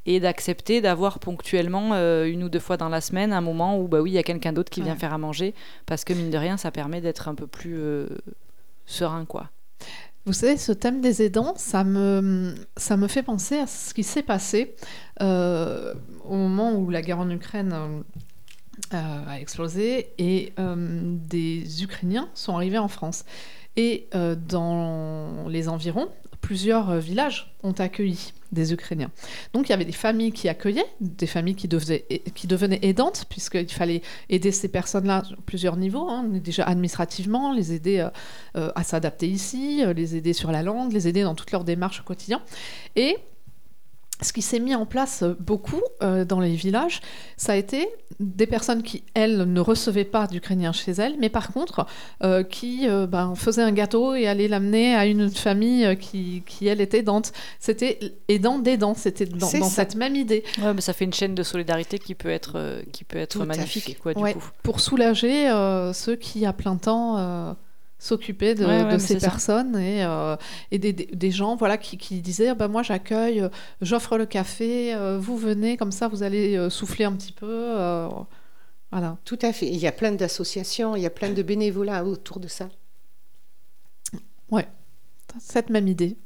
[0.06, 4.00] Et d'accepter d'avoir ponctuellement une ou deux fois dans la semaine un moment où bah
[4.00, 5.54] oui il y a quelqu'un d'autre qui vient faire à manger
[5.86, 7.78] parce que mine de rien ça permet d'être un peu plus
[8.86, 9.50] serein quoi.
[10.24, 14.04] Vous savez, ce thème des aidants, ça me, ça me fait penser à ce qui
[14.04, 14.76] s'est passé
[15.20, 18.04] euh, au moment où la guerre en Ukraine
[18.94, 23.24] euh, a explosé et euh, des Ukrainiens sont arrivés en France.
[23.74, 26.08] Et dans les environs,
[26.42, 29.10] plusieurs villages ont accueilli des Ukrainiens.
[29.54, 34.02] Donc il y avait des familles qui accueillaient, des familles qui, devenaient aidantes, puisqu'il fallait
[34.28, 36.24] aider ces personnes-là à plusieurs niveaux, hein.
[36.28, 38.10] déjà administrativement, les aider euh,
[38.56, 41.64] euh, à s'adapter ici, euh, les aider sur la langue, les aider dans toutes leurs
[41.64, 42.42] démarches au quotidien.
[42.94, 43.16] Et
[44.20, 47.00] ce qui s'est mis en place beaucoup euh, dans les villages,
[47.36, 47.88] ça a été
[48.20, 51.86] des personnes qui, elles, ne recevaient pas d'Ukrainiens chez elles, mais par contre,
[52.22, 56.68] euh, qui euh, ben, faisaient un gâteau et allaient l'amener à une famille qui, qui,
[56.68, 57.32] elle, était aidante.
[57.58, 57.98] C'était
[58.28, 60.44] aidant d'aidant, c'était dans, cette même idée.
[60.62, 63.98] Ouais, mais ça fait une chaîne de solidarité qui peut être, qui peut être magnifique.
[63.98, 64.50] Quoi, du coup.
[64.62, 65.48] Pour soulager
[65.92, 67.56] ceux qui, à plein temps
[68.02, 70.34] s'occuper de, ces personnes et, euh,
[70.72, 73.48] et des, des, gens voilà qui, qui disaient bah, moi j'accueille euh,
[73.80, 77.76] j'offre le café euh, vous venez comme ça vous allez souffler un petit peu
[78.90, 82.04] voilà tout à fait il y a plein d'associations il y a plein de bénévolats
[82.04, 82.68] autour de ça
[84.50, 84.66] ouais
[85.38, 86.16] cette même idée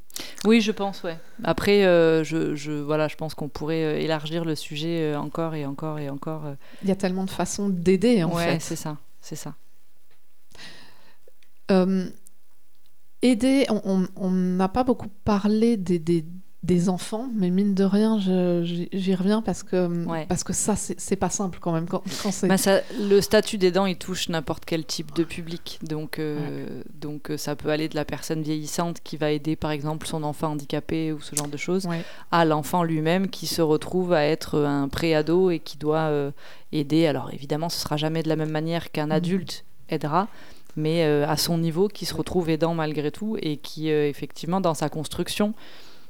[0.46, 1.18] oui, je pense, ouais.
[1.44, 6.08] Après, je, je, voilà, je pense qu'on pourrait élargir le sujet encore et encore et
[6.08, 6.44] encore.
[6.82, 8.60] Il y a tellement de façons d'aider, en ouais, fait.
[8.60, 9.54] c'est ça, c'est ça.
[11.70, 12.08] Euh,
[13.22, 16.24] aider, on n'a pas beaucoup parlé des, des,
[16.62, 21.30] des, enfants, mais mine de rien, j'y reviens parce que, parce que ça, c'est pas
[21.30, 21.88] simple quand même.
[21.88, 25.80] Quand, quand bah ça, le statut d'aidant, il touche n'importe quel type de public.
[25.82, 29.72] Donc, euh, donc euh, ça peut aller de la personne vieillissante qui va aider par
[29.72, 31.88] exemple son enfant handicapé ou ce genre de choses,
[32.30, 36.12] à l'enfant lui-même qui se retrouve à être un pré-ado et qui doit
[36.70, 37.06] aider.
[37.06, 39.12] Alors évidemment, ce sera jamais de la même manière qu'un mmh.
[39.12, 40.28] adulte aidera
[40.76, 44.60] mais euh, à son niveau, qui se retrouve aidant malgré tout et qui, euh, effectivement,
[44.60, 45.54] dans sa construction,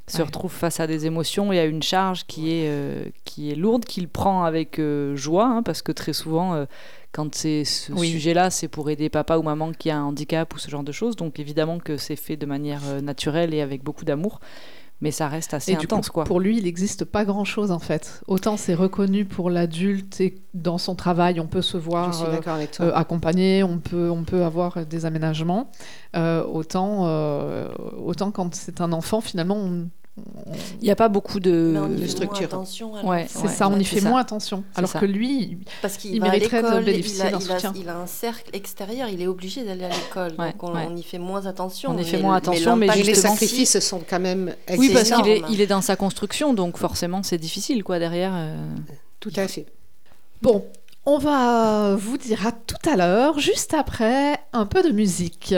[0.09, 3.57] se retrouve face à des émotions et à une charge qui est, euh, qui est
[3.57, 4.81] lourde, qu'il prend avec
[5.15, 6.65] joie, hein, parce que très souvent,
[7.11, 10.59] quand c'est ce sujet-là, c'est pour aider papa ou maman qui a un handicap ou
[10.59, 11.17] ce genre de choses.
[11.17, 14.39] Donc évidemment que c'est fait de manière naturelle et avec beaucoup d'amour
[15.01, 16.09] mais ça reste assez intense.
[16.09, 16.25] quoi.
[16.25, 18.23] Pour lui, il n'existe pas grand-chose en fait.
[18.27, 22.41] Autant c'est reconnu pour l'adulte et dans son travail, on peut se voir euh,
[22.81, 25.71] euh, accompagné, on peut, on peut avoir des aménagements.
[26.17, 27.05] Euh, autant,
[28.03, 29.89] autant quand c'est un enfant, finalement, on,
[30.81, 31.75] il n'y a pas beaucoup de,
[32.07, 32.49] structure.
[33.05, 34.65] Ouais, c'est ça, on y fait moins attention.
[34.75, 37.73] Alors que lui, parce qu'il mériterait de bénéficier d'un soutien.
[37.77, 40.37] Il a un cercle extérieur, il est obligé d'aller à l'école.
[40.37, 41.91] donc on, y fait moins attention.
[41.91, 45.43] On y fait moins attention, mais, les sacrifices sont quand même Oui, parce qu'il est,
[45.51, 48.33] il est dans sa construction, donc forcément c'est difficile quoi derrière.
[48.35, 48.57] Euh.
[49.21, 49.67] Tout à fait.
[50.43, 50.65] Bon,
[51.05, 55.55] on va vous dire à tout à l'heure, juste après un peu de musique.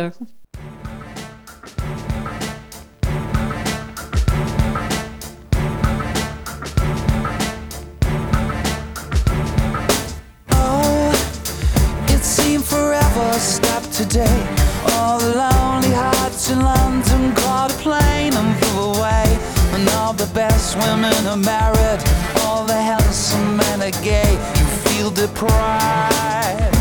[13.38, 14.46] Stop today.
[14.92, 19.38] All the lonely hearts in London caught a plane and flew away.
[19.74, 22.00] And all the best women are married,
[22.42, 24.32] all the handsome men are gay.
[24.58, 26.74] You feel deprived.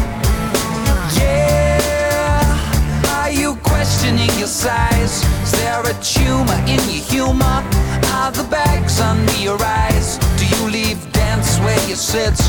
[1.20, 5.24] Yeah, are you questioning your size?
[5.44, 7.64] Is there a tumor in your humor?
[8.18, 10.18] Are the bags under your eyes?
[10.40, 11.00] Do you leave
[11.60, 12.40] where you sit?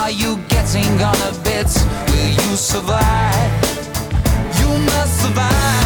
[0.00, 1.68] Are you getting on a bit?
[2.08, 3.52] Will you survive?
[4.58, 5.83] You must survive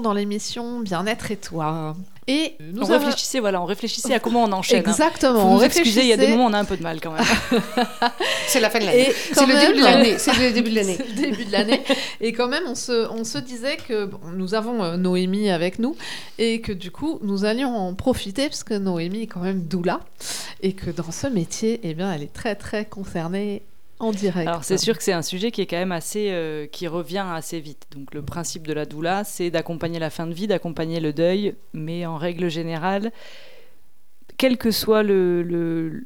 [0.00, 1.94] dans l'émission Bien-être et toi.
[2.30, 4.82] Et nous on avons- réfléchissait, voilà, on réfléchissait à comment on enchaîne.
[4.86, 4.90] hein.
[4.90, 5.40] Exactement.
[5.40, 6.82] Faut on nous excuser, il y a des moments où on a un peu de
[6.82, 7.24] mal quand même.
[8.46, 9.08] C'est la fin de l'année.
[9.32, 10.18] C'est le début de l'année.
[10.18, 10.98] C'est le début de l'année.
[11.16, 11.82] Début de l'année.
[12.20, 15.78] Et quand même, on se, on se disait que bon, nous avons euh, Noémie avec
[15.78, 15.96] nous
[16.38, 20.00] et que du coup, nous allions en profiter parce que Noémie est quand même doula
[20.62, 23.62] et que dans ce métier, eh bien, elle est très très concernée
[24.00, 24.48] en direct.
[24.48, 27.24] Alors c'est sûr que c'est un sujet qui est quand même assez, euh, qui revient
[27.26, 27.86] assez vite.
[27.94, 31.54] Donc le principe de la doula, c'est d'accompagner la fin de vie, d'accompagner le deuil,
[31.72, 33.12] mais en règle générale,
[34.38, 36.00] quel que soit le,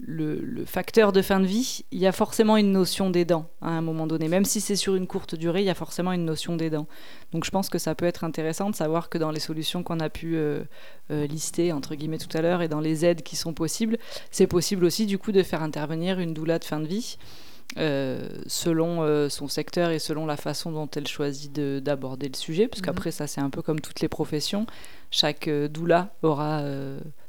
[0.65, 4.07] facteur de fin de vie, il y a forcément une notion d'aidant à un moment
[4.07, 4.27] donné.
[4.27, 6.87] Même si c'est sur une courte durée, il y a forcément une notion d'aidant.
[7.33, 10.01] Donc je pense que ça peut être intéressant de savoir que dans les solutions qu'on
[10.01, 10.63] a pu euh,
[11.11, 13.99] euh, lister, entre guillemets, tout à l'heure, et dans les aides qui sont possibles,
[14.31, 17.19] c'est possible aussi du coup de faire intervenir une doula de fin de vie.
[17.79, 22.37] Euh, selon euh, son secteur et selon la façon dont elle choisit de- d'aborder le
[22.37, 24.67] sujet, parce qu'après ça c'est un peu comme toutes les professions,
[25.11, 26.63] chaque euh, doula aura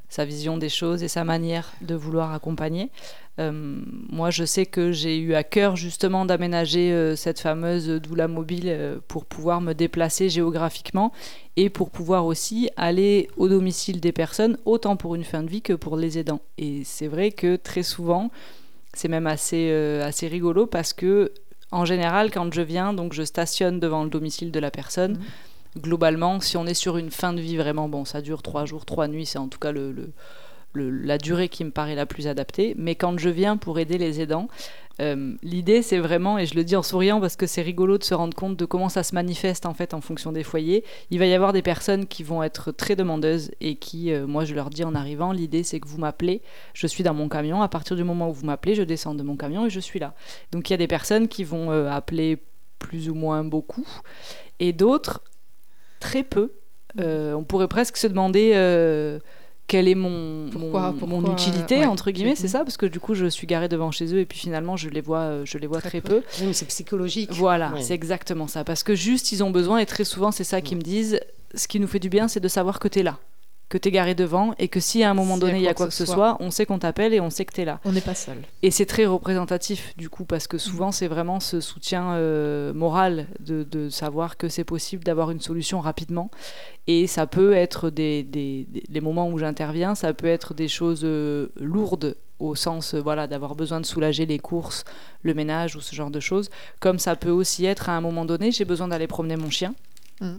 [0.08, 2.90] sa vision des choses et sa manière de vouloir accompagner.
[3.38, 9.24] Moi je sais que j'ai eu à cœur justement d'aménager cette fameuse doula mobile pour
[9.24, 11.10] pouvoir me déplacer géographiquement
[11.56, 15.62] et pour pouvoir aussi aller au domicile des personnes, autant pour une fin de vie
[15.62, 16.42] que pour les aidants.
[16.58, 18.30] Et c'est vrai que très souvent,
[18.96, 21.32] c'est même assez, euh, assez rigolo parce que,
[21.70, 25.18] en général, quand je viens, donc je stationne devant le domicile de la personne.
[25.76, 28.84] Globalement, si on est sur une fin de vie vraiment, bon, ça dure trois jours,
[28.84, 30.12] trois nuits, c'est en tout cas le, le-
[30.74, 32.74] la durée qui me paraît la plus adaptée.
[32.76, 34.48] Mais quand je viens pour aider les aidants,
[35.00, 38.04] euh, l'idée c'est vraiment, et je le dis en souriant parce que c'est rigolo de
[38.04, 40.84] se rendre compte de comment ça se manifeste en fait en fonction des foyers.
[41.10, 44.44] Il va y avoir des personnes qui vont être très demandeuses et qui, euh, moi
[44.44, 46.42] je leur dis en arrivant, l'idée c'est que vous m'appelez,
[46.74, 49.22] je suis dans mon camion, à partir du moment où vous m'appelez, je descends de
[49.22, 50.14] mon camion et je suis là.
[50.52, 52.38] Donc il y a des personnes qui vont euh, appeler
[52.78, 53.86] plus ou moins beaucoup
[54.60, 55.22] et d'autres
[56.00, 56.52] très peu.
[56.96, 58.52] On pourrait presque se demander
[59.66, 61.86] quelle est mon, Pourquoi- mon, pourquoi, mon utilité, ouais.
[61.86, 64.26] entre guillemets, c'est ça, parce que du coup je suis garée devant chez eux et
[64.26, 66.20] puis finalement je les vois, euh, je les vois très, Très peu.
[66.20, 66.22] peu.
[66.40, 67.30] Oui, mais c'est psychologique.
[67.32, 67.82] Voilà, Ouais.
[67.82, 68.62] c'est exactement ça.
[68.64, 71.18] Parce que juste, ils ont besoin, et très souvent, c'est ça qu'ils me disent,
[71.54, 73.18] ce qui nous fait du bien, c'est de savoir que tu es là,
[73.74, 75.74] que tu es garé devant, et que si à un moment donné, il y a
[75.74, 77.80] quoi que ce soit, on sait qu'on t'appelle et on sait que tu es là.
[77.84, 78.36] On n'est pas seul.
[78.62, 83.26] Et c'est très représentatif, du coup, parce que souvent, c'est vraiment ce soutien euh, moral
[83.40, 86.30] de, de savoir que c'est possible d'avoir une solution rapidement.
[86.86, 90.68] Et ça peut être des, des- des- les moments où j'interviens, ça peut être des
[90.68, 94.84] choses euh, lourdes au sens euh, voilà d'avoir besoin de soulager les courses,
[95.22, 96.48] le ménage ou ce genre de choses,
[96.80, 99.74] comme ça peut aussi être à un moment donné, j'ai besoin d'aller promener mon chien.
[100.20, 100.34] Mm.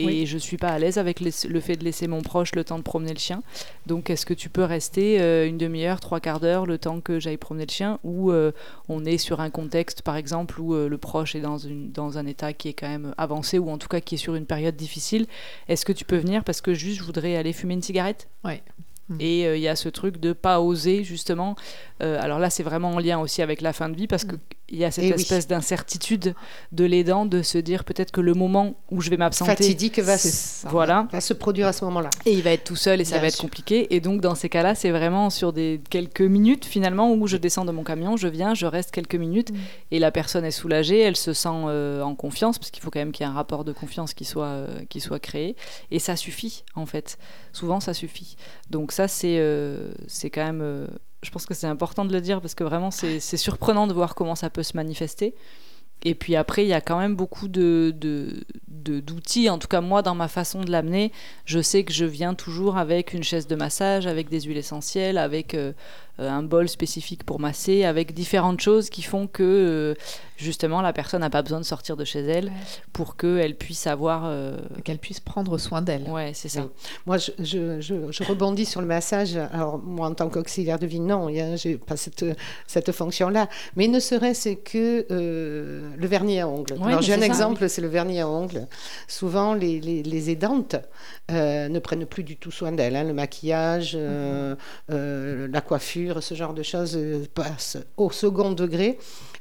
[0.00, 0.26] Et Oui.
[0.26, 2.78] je suis pas à l'aise avec les- le fait de laisser mon proche le temps
[2.78, 3.42] de promener le chien.
[3.86, 7.18] Donc, est-ce que tu peux rester euh, une demi-heure, trois quarts d'heure, le temps que
[7.18, 7.98] j'aille promener le chien?
[8.04, 8.52] Ou euh,
[8.88, 12.16] on est sur un contexte, par exemple, où euh, le proche est dans, une, dans
[12.16, 14.46] un état qui est quand même avancé, ou en tout cas qui est sur une
[14.46, 15.26] période difficile?
[15.68, 18.28] Est-ce que tu peux venir parce que juste je voudrais aller fumer une cigarette?
[18.44, 18.62] Ouais.
[19.08, 19.16] Mm.
[19.20, 21.56] Et euh, il y a ce truc de pas oser, justement.
[22.02, 24.38] Euh, alors là, c'est vraiment en lien aussi avec la fin de vie, parce qu'il
[24.78, 25.10] y a cette oui.
[25.12, 26.34] espèce d'incertitude
[26.72, 29.50] de l'aidant de se dire peut-être que le moment où je vais m'absenter.
[29.52, 30.68] Fatidique va, C'est s- ça.
[30.68, 31.08] Voilà.
[31.10, 32.10] va se produire à ce moment-là.
[32.26, 33.94] Et il va être tout seul et ça Bien va être compliqué.
[33.94, 37.64] Et donc, dans ces cas-là, c'est vraiment sur des quelques minutes, finalement, où je descends
[37.64, 39.52] de mon camion, je viens, je reste quelques minutes,
[39.90, 43.00] et la personne est soulagée, elle se sent euh, en confiance, parce qu'il faut quand
[43.00, 45.56] même qu'il y ait un rapport de confiance qui soit, qui soit créé.
[45.90, 47.18] Et ça suffit, en fait.
[47.52, 48.36] Souvent, ça suffit.
[48.70, 50.60] Donc, ça, c'est euh, c'est quand même.
[50.60, 50.86] euh,
[51.22, 54.14] je pense que c'est important de le dire parce que vraiment, c'est surprenant de voir
[54.16, 55.34] comment ça peut se manifester.
[56.04, 57.94] Et puis après, il y a quand même beaucoup de
[58.68, 59.50] d'outils.
[59.50, 61.12] En tout cas, moi, dans ma façon de l'amener,
[61.44, 65.18] je sais que je viens toujours avec une chaise de massage, avec des huiles essentielles,
[65.18, 65.72] avec euh,
[66.18, 69.94] un bol spécifique pour masser, avec différentes choses qui font que euh,
[70.36, 72.52] justement la personne n'a pas besoin de sortir de chez elle Ouais.
[72.92, 74.22] pour qu'elle puisse avoir.
[74.26, 76.08] euh, Qu'elle puisse prendre soin d'elle.
[76.08, 76.62] Ouais, c'est ça.
[76.62, 76.68] Oui.
[77.06, 79.36] Moi, je, je- je- je rebondis sur le massage.
[79.36, 82.24] Alors, moi, en tant qu'auxiliaire de vie, non, je n'ai pas cette,
[82.66, 83.48] cette fonction-là.
[83.76, 86.74] Mais ne serait-ce que euh, le vernis à ongles.
[86.82, 88.66] Alors, j'ai un ça, exemple, c'est le vernis à ongles.
[89.08, 90.76] Souvent, les, les- les aidantes
[91.30, 92.96] euh, ne prennent plus du tout soin d'elles.
[92.96, 93.04] hein.
[93.04, 94.54] Le maquillage, euh,
[94.90, 98.98] euh, la coiffure, ce genre de choses euh, passent au second degré.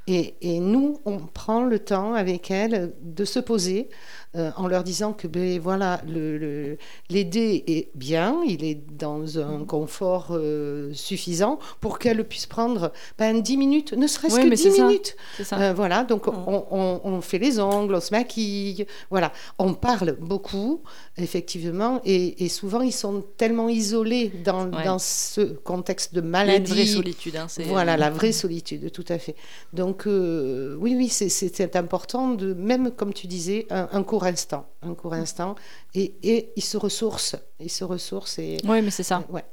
[0.09, 3.89] Et, et nous, on prend le temps avec elles de se poser
[4.38, 6.78] euh, en leur disant que ben, voilà, le- le-
[7.09, 13.41] l'aider est bien, il est dans un confort euh, suffisant pour qu'elle puisse prendre ben,
[13.41, 14.86] 10 minutes, ne serait-ce Oui, que mais 10 c'est ça.
[14.88, 15.18] minutes.
[15.43, 15.59] Ça.
[15.59, 16.43] Euh, voilà, donc Mm.
[16.47, 19.34] on, on- on fait les ongles, on se maquille, voilà.
[19.59, 20.84] On parle beaucoup,
[21.18, 24.84] effectivement, et, et souvent ils sont tellement isolés dans, Ouais.
[24.86, 26.72] dans ce contexte de Il y a une maladie.
[26.72, 27.36] vraie solitude.
[27.36, 29.36] hein, Voilà, la vraie solitude, tout à fait.
[29.74, 31.30] Donc, euh, oui, oui, c'est-
[31.76, 34.68] important, de, même comme tu disais, un, un court instant.
[34.82, 35.55] Un court instant.
[35.95, 37.36] Et, et il se ressource.
[37.59, 38.39] Il se ressource.
[38.39, 39.24] Et, Oui, mais c'est ça.
[39.30, 39.43] ouais.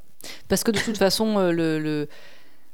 [0.49, 2.09] Parce que de toute façon, euh, le, le-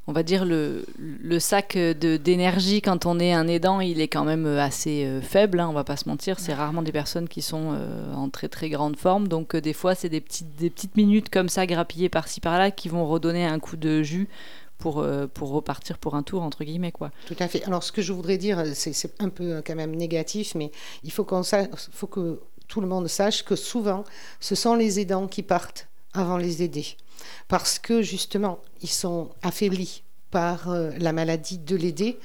[0.06, 4.08] on va dire le, le sac de- d'énergie quand on est un aidant, il est
[4.08, 5.60] quand même euh, assez euh, faible.
[5.60, 6.40] hein, on va pas se mentir.
[6.40, 9.28] C'est rarement des personnes qui sont euh, en très très grande forme.
[9.28, 12.70] Donc euh, des fois, c'est des petites des petites minutes comme ça grappillées par-ci par-là
[12.70, 14.28] qui vont redonner un coup de jus
[14.78, 17.10] pour pour repartir pour un tour entre guillemets quoi.
[17.26, 17.62] Tout à fait.
[17.64, 20.72] Alors, ce que je voudrais dire, c'est c'est un peu quand même négatif, mais
[21.04, 24.04] il faut, qu'on sa- faut que tout le monde sache que souvent,
[24.40, 26.86] ce sont les aidants qui partent avant les aidés.
[27.48, 32.18] Parce que justement, ils sont affaiblis par euh, la maladie de l'aider,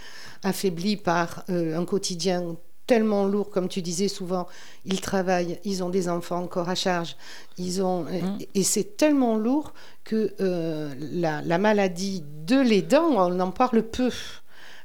[0.43, 2.55] affaiblis par euh, un quotidien
[2.87, 4.45] tellement lourd, comme tu disais souvent,
[4.85, 7.15] ils travaillent, ils ont des enfants encore à charge,
[7.57, 8.37] ils ont, euh, Mm.
[8.53, 9.73] et c'est tellement lourd
[10.03, 14.11] que euh, la, la maladie de l'aidant, on en parle peu.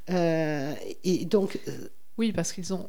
[0.09, 1.59] Et donc,
[2.17, 2.87] Oui, parce qu'ils ont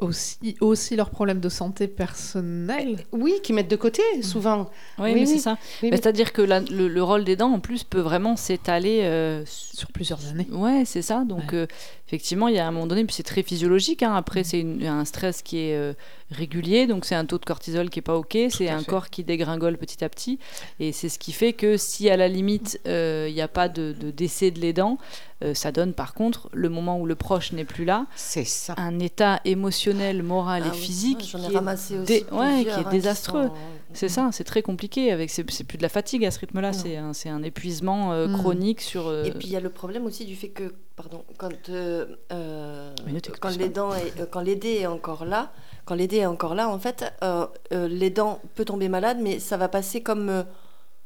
[0.00, 3.04] aussi, aussi leurs problèmes de santé personnelle.
[3.12, 4.70] oui, qui mettent de côté souvent.
[4.98, 5.26] Oui, Oui, mais oui.
[5.26, 5.52] c'est ça.
[5.52, 5.96] Oui, Mais oui.
[5.96, 10.26] C'est-à-dire que la- le, le rôle d'aidant en plus peut vraiment s'étaler euh, Sur plusieurs
[10.26, 10.48] années.
[10.50, 11.24] Ouais, c'est ça.
[11.24, 11.58] Donc, Ouais.
[11.58, 11.66] euh,
[12.06, 14.02] effectivement, il y a un moment donné, puis c'est très physiologique.
[14.02, 14.14] hein.
[14.14, 15.92] Après, c'est une- un stress qui est euh,
[16.34, 18.36] régulier, donc c'est un taux de cortisol qui est pas ok.
[18.50, 18.86] C'est un fait.
[18.86, 20.38] corps qui dégringole petit à petit,
[20.80, 23.68] et c'est ce qui fait que si à la limite euh, il n'y a pas
[23.68, 24.98] de, de décès de l'aidant,
[25.42, 28.74] euh, ça donne par contre le moment où le proche n'est plus là, C'est ça.
[28.78, 32.06] un état émotionnel, moral Ah et oui, physique ouais, J'en ai qui est ramassé aussi.
[32.06, 33.46] dé- ouais, qui est plusieurs, hein, désastreux.
[33.48, 33.54] sont-
[33.92, 35.12] c'est ça, c'est très compliqué.
[35.12, 38.32] Avec c'est plus de la fatigue à ce rythme-là, c'est un, épuisement euh, Mm.
[38.38, 39.06] chronique sur.
[39.06, 42.06] euh, Et puis il y a le problème aussi du fait que, pardon, quand, euh,
[42.32, 42.94] euh,
[43.40, 45.52] quand l'aidant est, euh, quand l'aidé est encore là,
[45.84, 49.56] quand l'aidé est encore là, en fait, euh, euh, l'aidant peut tomber malade, mais ça
[49.56, 50.42] va passer comme, euh,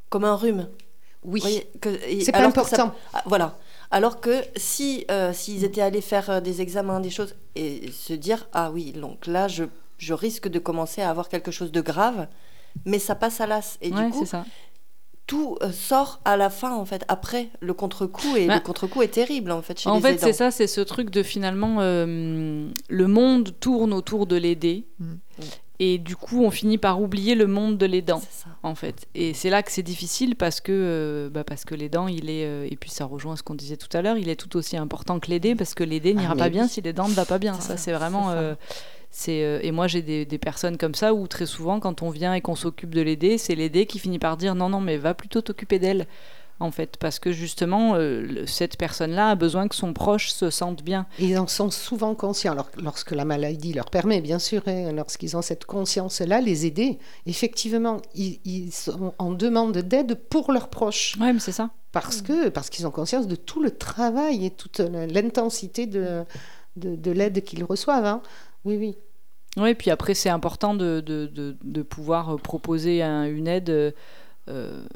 [0.09, 0.69] comme un rhume.
[1.25, 1.43] Oui.
[1.83, 2.95] C'est pas ça- important.
[3.13, 3.57] ah, voilà.
[3.91, 8.47] Alors que si euh, s'ils étaient allés faire des examens, des choses, et se dire
[8.53, 9.65] ah oui, donc là je,
[9.97, 12.29] je risque de commencer à avoir quelque chose de grave,
[12.85, 13.79] mais ça passe à l'as.
[13.81, 14.45] Et ouais, du coup, ça.
[15.29, 19.03] Tout euh, sort à la fin en fait, après le contre-coup, et Bah, le contre-coup
[19.03, 21.77] est terrible en fait chez En les fait, c'est ça, c'est ce truc de finalement,
[21.81, 24.87] euh, le monde tourne autour de l'aider.
[24.99, 25.13] Mm.
[25.81, 28.21] Et du coup, on finit par oublier le monde de l'aidant,
[28.65, 29.07] en fait.
[29.15, 32.45] Et c'est là que c'est difficile parce que, euh, bah, parce que l'aidant, il est.
[32.47, 34.77] euh, et puis ça rejoint ce qu'on disait tout à l'heure, il est tout aussi
[34.77, 37.39] important que l'aider parce que l'aider n'ira Ah, pas bien si l'aidant ne va pas
[37.39, 37.55] bien.
[37.61, 38.33] Ça, c'est vraiment.
[39.11, 42.11] C'est euh, et moi, j'ai des, des personnes comme ça où très souvent, quand on
[42.11, 44.97] vient et qu'on s'occupe de l'aider, c'est l'aider qui finit par dire non, non, mais
[44.97, 46.07] va plutôt t'occuper d'elle,
[46.61, 46.97] en fait.
[46.99, 51.07] Parce que justement, euh, cette personne-là a besoin que son proche se sente bien.
[51.19, 55.37] Ils en sont souvent conscients, alors, lorsque la maladie leur permet, bien sûr, hein, lorsqu'ils
[55.37, 56.99] ont cette conscience-là, les aider.
[57.27, 61.71] Effectivement, ils, ils sont en demande d'aide pour leurs proches, Ouais, mais c'est ça.
[61.93, 66.25] parce que parce qu'ils ont conscience de tout le travail et toute l'intensité de,
[66.77, 68.05] de, de l'aide qu'ils reçoivent.
[68.05, 68.21] hein.
[68.69, 68.99] Oui, oui.
[69.57, 71.01] Oui, puis après, c'est important de,
[71.83, 73.71] pouvoir proposer un- une aide
[74.49, 74.87] euh,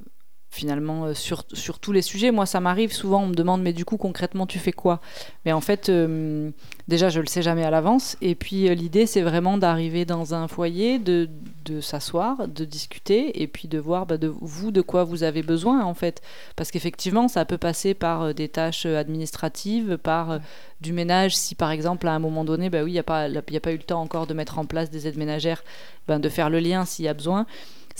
[0.52, 2.30] finalement euh, sur, sur tous les sujets.
[2.30, 5.00] Moi, ça m'arrive souvent, on me demande, mais du coup, concrètement, tu fais quoi?
[5.44, 6.50] Mais en fait, euh,
[6.86, 8.16] déjà, je le sais jamais à l'avance.
[8.20, 11.28] Et puis, euh, l'idée, c'est vraiment d'arriver dans un foyer, de,
[11.64, 15.42] de s'asseoir, de discuter, et puis de voir bah, de vous de quoi vous avez
[15.42, 16.20] besoin, en fait.
[16.54, 20.38] Parce qu'effectivement, ça peut passer par des tâches administratives, par
[20.82, 23.28] du ménage, si par exemple, à un moment donné, bah oui, il n'y a, pas-
[23.28, 25.62] y a pas eu le temps encore de mettre en place des aides ménagères,
[26.08, 27.46] ben, de faire le lien s'il y a besoin.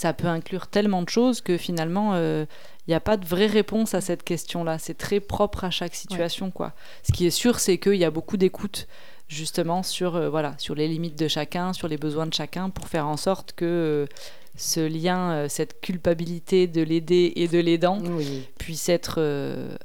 [0.03, 2.47] Ça peut inclure tellement de choses que finalement, il
[2.89, 4.79] n'y a pas de vraie réponse à cette question-là.
[4.79, 6.51] C'est très propre à chaque situation.
[6.51, 6.73] Quoi.
[7.05, 8.89] Ce qui est sûr, c'est qu'il y a beaucoup d'écoute
[9.29, 12.89] justement sur, euh, voilà, sur les limites de chacun, sur les besoins de chacun, pour
[12.89, 14.07] faire en sorte que euh,
[14.57, 18.47] ce lien, euh, cette culpabilité de l'aider et de l'aidant Oui.
[18.59, 19.21] puisse être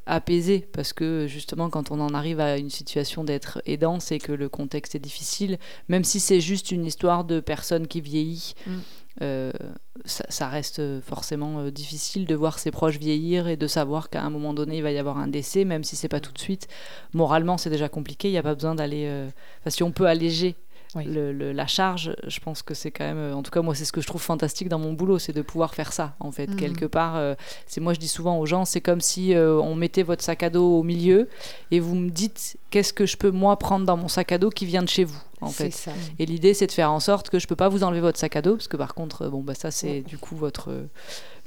[0.06, 0.68] apaisé.
[0.74, 4.50] Parce que justement, quand on en arrive à une situation d'être aidant, c'est que le
[4.50, 5.60] contexte est difficile.
[5.88, 8.72] Même si c'est juste une histoire de personne qui vieillit, Mm.
[9.22, 9.52] Euh,
[10.06, 14.30] ça, reste forcément euh, difficile de voir ses proches vieillir et de savoir qu'à un
[14.30, 16.68] moment donné, il va y avoir un décès, même si c'est pas tout de suite.
[17.14, 18.30] Moralement, c'est déjà compliqué.
[18.30, 19.06] Il n'y a pas besoin d'aller.
[19.08, 19.30] euh,
[19.62, 20.56] Enfin, si on peut alléger
[20.98, 21.06] Oui.
[21.06, 23.18] le- le- la charge, je pense que c'est quand même.
[23.18, 25.34] euh, En tout cas, moi, c'est ce que je trouve fantastique dans mon boulot, c'est
[25.34, 26.48] de pouvoir faire ça, en fait.
[26.48, 26.56] Mhm.
[26.58, 27.36] Quelque part, euh,
[27.68, 30.44] c'est moi, je dis souvent aux gens, c'est comme si euh, on mettait votre sac
[30.44, 31.30] à dos au milieu
[31.72, 34.50] et vous me dites qu'est-ce que je peux, moi, prendre dans mon sac à dos
[34.50, 35.72] qui vient de chez vous, en fait.
[35.72, 35.92] ça.
[36.20, 38.36] Et l'idée, c'est de faire en sorte que je peux pas vous enlever votre sac
[38.36, 40.86] à dos, parce que par contre, bon, bah ça, c'est du coup votre euh,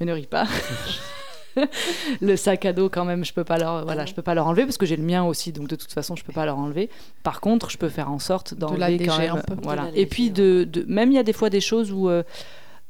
[0.00, 0.46] méneurie pas.
[2.20, 4.46] le sac à dos, quand même, je peux pas leur, voilà, je peux pas leur
[4.46, 6.58] enlever parce que j'ai le mien aussi, donc de toute façon, je peux pas leur
[6.58, 6.90] enlever.
[7.22, 9.54] Par contre, je peux faire en sorte d'enlever quand même, un peu.
[9.62, 9.88] Voilà.
[9.94, 12.22] Et puis de, de- même il y a des fois des choses où euh,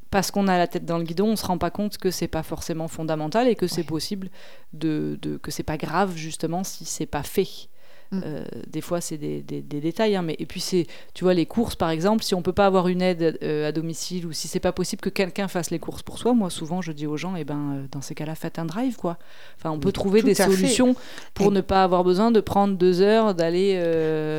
[0.09, 2.27] parce qu'on a la tête dans le guidon, on se rend pas compte que c'est
[2.27, 3.83] pas forcément fondamental et que c'est Ouais.
[3.87, 4.29] possible
[4.73, 7.47] de, de- que c'est pas grave justement si c'est pas fait.
[8.13, 8.21] Mm.
[8.25, 11.33] Euh, des fois, c'est des, des- des détails, hein, mais et puis c'est, tu vois,
[11.33, 14.33] les courses par exemple, si on peut pas avoir une aide euh, à domicile ou
[14.33, 17.07] si c'est pas possible que quelqu'un fasse les courses pour soi, moi souvent je dis
[17.07, 19.17] aux gens, eh ben euh, dans ces cas-là, faites un drive quoi.
[19.57, 20.43] Enfin, on peut trouver tout des fait.
[20.43, 20.95] solutions
[21.33, 23.75] pour Et- ne pas avoir besoin de prendre deux heures d'aller.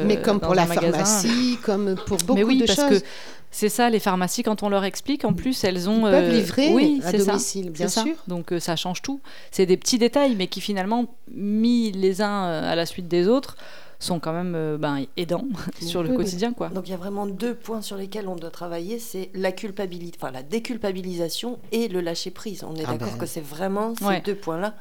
[0.07, 0.91] Mais comme dans pour la magasin.
[0.91, 3.01] pharmacie, comme pour beaucoup Mais oui, de parce choses.
[3.01, 3.07] que
[3.53, 5.99] c'est ça, les pharmacies, quand on leur explique, en plus, elles ont.
[6.09, 8.03] Ils peuvent euh, livrer oui, à c'est ça, domicile, bien ça.
[8.03, 8.17] sûr.
[8.27, 9.21] Donc euh, ça change tout.
[9.53, 13.29] C'est des petits détails, mais qui finalement, mis les uns euh, à la suite des
[13.29, 13.57] autres,
[14.01, 15.45] sont quand même euh, ben, aidants
[15.81, 16.25] sur le Oui, oui.
[16.25, 16.53] quotidien.
[16.53, 16.71] quoi.
[16.71, 20.19] Donc il y a vraiment deux points sur lesquels on doit travailler, c'est la culpabilité,
[20.21, 22.65] enfin la déculpabilisation et le lâcher prise.
[22.65, 23.19] On est Ah d'accord ben.
[23.19, 24.21] que c'est vraiment ces Ouais.
[24.21, 24.75] deux points-là.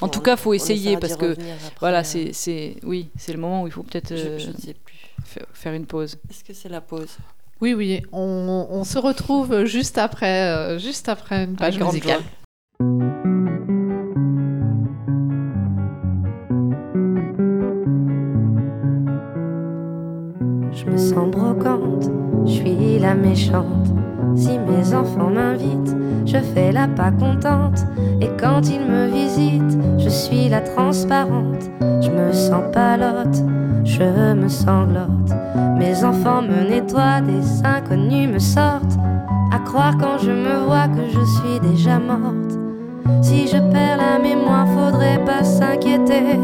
[0.00, 1.36] En tout cas, faut On essayer, parce que,
[1.80, 4.56] Voilà, c'est, c'est, oui, c'est le moment où il faut peut-être Je, euh, je ne
[4.56, 4.94] sais plus.
[5.24, 6.16] fa- faire une pause.
[6.30, 7.16] Est-ce que c'est la pause?
[7.60, 12.20] Oui, oui, on, on se retrouve juste après, euh, juste après une page musicale.
[20.72, 22.10] Je me sens brocante,
[22.46, 23.88] je suis la méchante.
[24.36, 25.96] Si mes enfants m'invitent,
[26.26, 27.84] je fais la pas contente.
[28.20, 31.70] Et quand ils me visitent, je suis la transparente.
[32.00, 33.42] Je me sens palote,
[33.84, 35.32] je me sanglote.
[35.78, 38.98] Mes enfants me nettoient, des inconnus me sortent.
[39.52, 42.63] À croire quand je me vois que je suis déjà morte.
[43.22, 46.38] Si je perds la mémoire, faudrait pas s'inquiéter.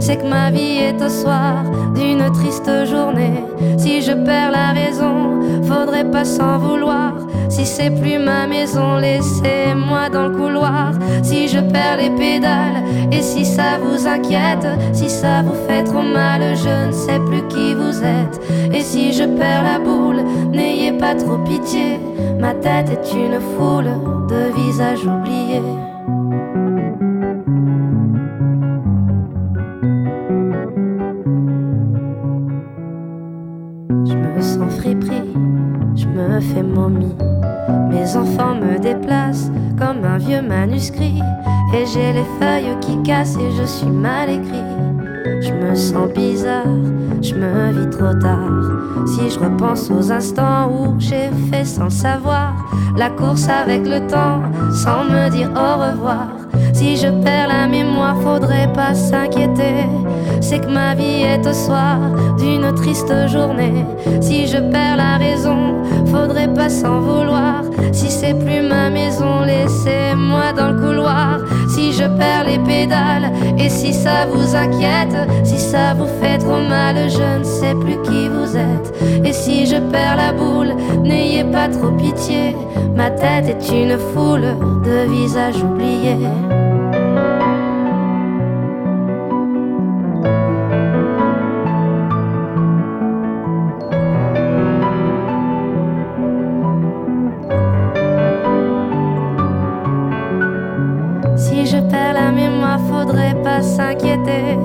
[0.00, 3.44] C'est que ma vie est au soir d'une triste journée.
[3.76, 7.14] Si je perds la raison, faudrait pas s'en vouloir.
[7.48, 10.92] Si c'est plus ma maison, laissez-moi dans le couloir.
[11.22, 12.82] Si je perds les pédales,
[13.12, 17.46] et si ça vous inquiète, si ça vous fait trop mal, je ne sais plus
[17.48, 18.40] qui vous êtes.
[18.72, 21.98] Et si je perds la boule, n'ayez pas trop pitié.
[22.38, 23.90] Ma tête est une foule
[24.28, 25.89] de visages oubliés.
[37.90, 41.20] Mes enfants me déplacent comme un vieux manuscrit.
[41.72, 44.64] Et j'ai les feuilles qui cassent et je suis mal écrit.
[45.40, 46.66] Je me sens bizarre,
[47.22, 49.06] je me vis trop tard.
[49.06, 52.54] Si je repense aux instants où j'ai fait sans savoir
[52.96, 54.42] la course avec le temps,
[54.72, 56.26] sans me dire au revoir.
[56.72, 59.86] Si je perds la mémoire, faudrait pas s'inquiéter.
[60.40, 61.98] C'est que ma vie est au soir
[62.38, 63.84] d'une triste journée.
[64.20, 67.62] Si je perds la raison, faudrait pas s'en vouloir.
[67.92, 71.40] Si c'est plus ma maison, laissez-moi dans le couloir.
[71.68, 76.62] Si je perds les pédales, et si ça vous inquiète, si ça vous fait trop
[76.68, 78.92] mal, je ne sais plus qui vous êtes.
[79.24, 82.56] Et si je perds la boule, n'ayez pas trop pitié.
[82.96, 86.26] Ma tête est une foule de visages oubliés.
[101.70, 104.58] Je perds la mémoire, faudrait pas s'inquiéter.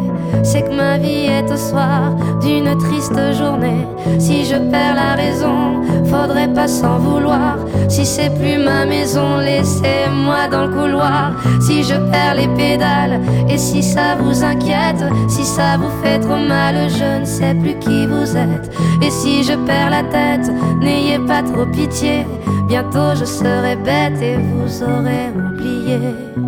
[0.44, 3.86] c'est que ma vie est au soir d'une triste journée.
[4.20, 7.58] Si je perds la raison, faudrait pas s'en vouloir.
[7.90, 11.34] Si c'est plus ma maison, laissez-moi dans le couloir.
[11.62, 16.38] Si je perds les pédales, et si ça vous inquiète, si ça vous fait trop
[16.38, 18.68] mal, je ne sais plus qui vous êtes.
[19.02, 20.52] Et si je perds la tête,
[20.82, 22.26] n'ayez pas trop pitié.
[22.68, 26.45] Bientôt je serai bête et vous aurez oublié.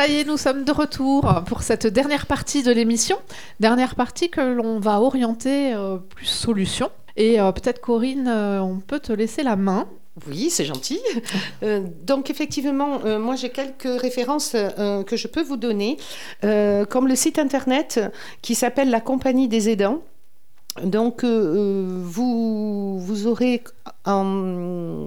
[0.00, 3.18] Ça y est, nous sommes de retour pour cette dernière partie de l'émission.
[3.60, 6.90] Dernière partie que l'on va orienter euh, plus solution.
[7.18, 9.86] Et euh, peut-être Corinne, euh, on peut te laisser la main.
[10.26, 11.00] Oui, c'est gentil.
[12.06, 15.98] Donc effectivement, moi j'ai quelques références que je peux vous donner,
[16.40, 18.00] comme le site internet
[18.40, 20.00] qui s'appelle la Compagnie des aidants.
[20.82, 23.62] Donc vous, vous aurez
[24.06, 25.04] en,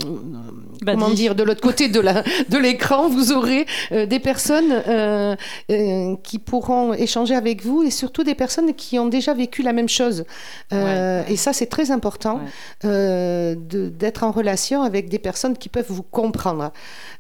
[0.85, 1.15] comment Badie.
[1.15, 5.35] dire de l'autre côté de la de l'écran vous aurez euh, des personnes euh,
[5.71, 9.73] euh, qui pourront échanger avec vous et surtout des personnes qui ont déjà vécu la
[9.73, 10.25] même chose
[10.73, 12.89] Euh, et ça c'est très important Ouais.
[12.89, 16.71] euh, de- d'être en relation avec des personnes qui peuvent vous comprendre.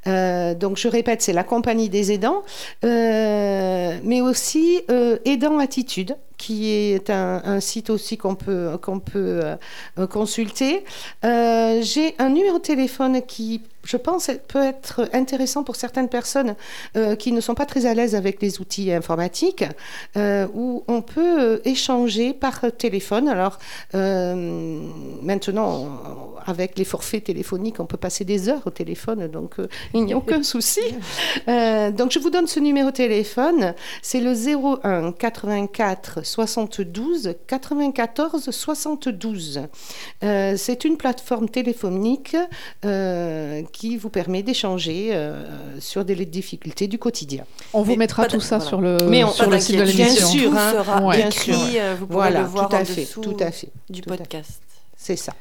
[0.07, 2.41] Euh, donc je répète, c'est la compagnie des aidants,
[2.83, 8.99] euh, mais aussi euh, Aidant Attitude, qui est un, un site aussi qu'on peut, qu'on
[8.99, 9.41] peut
[9.97, 10.83] euh, consulter.
[11.23, 16.55] Euh, J'ai un numéro de téléphone qui, je pense, peut être intéressant pour certaines personnes
[16.95, 19.63] euh, qui ne sont pas très à l'aise avec les outils informatiques,
[20.17, 23.27] euh, où on peut euh, échanger par téléphone.
[23.27, 23.59] Alors
[23.95, 24.81] euh,
[25.21, 25.87] maintenant,
[26.45, 30.13] avec les forfaits téléphoniques, on peut passer des heures au téléphone, donc euh, il n'y
[30.13, 30.81] a aucun souci.
[31.47, 34.33] Euh, donc je vous donne ce numéro de téléphone, c'est le
[34.83, 39.61] 01 84 72 94 72.
[40.23, 42.35] Euh, c'est une plateforme téléphonique
[42.85, 45.43] euh, qui vous permet d'échanger euh,
[45.79, 47.45] sur des difficultés du quotidien.
[47.73, 48.69] On vous Mais mettra de- tout ça voilà.
[48.69, 50.27] sur le, Mais on- sur le site de d'inquiétude, Bien l'émission.
[50.27, 50.71] sûr, Tout hein.
[50.73, 51.17] sera Ouais.
[51.17, 51.81] Bien écrit, sûr.
[51.99, 54.09] vous pourrez Voilà, le voir tout à en fait, dessous tout à fait, du tout
[54.09, 54.61] podcast.
[54.95, 55.33] C'est ça.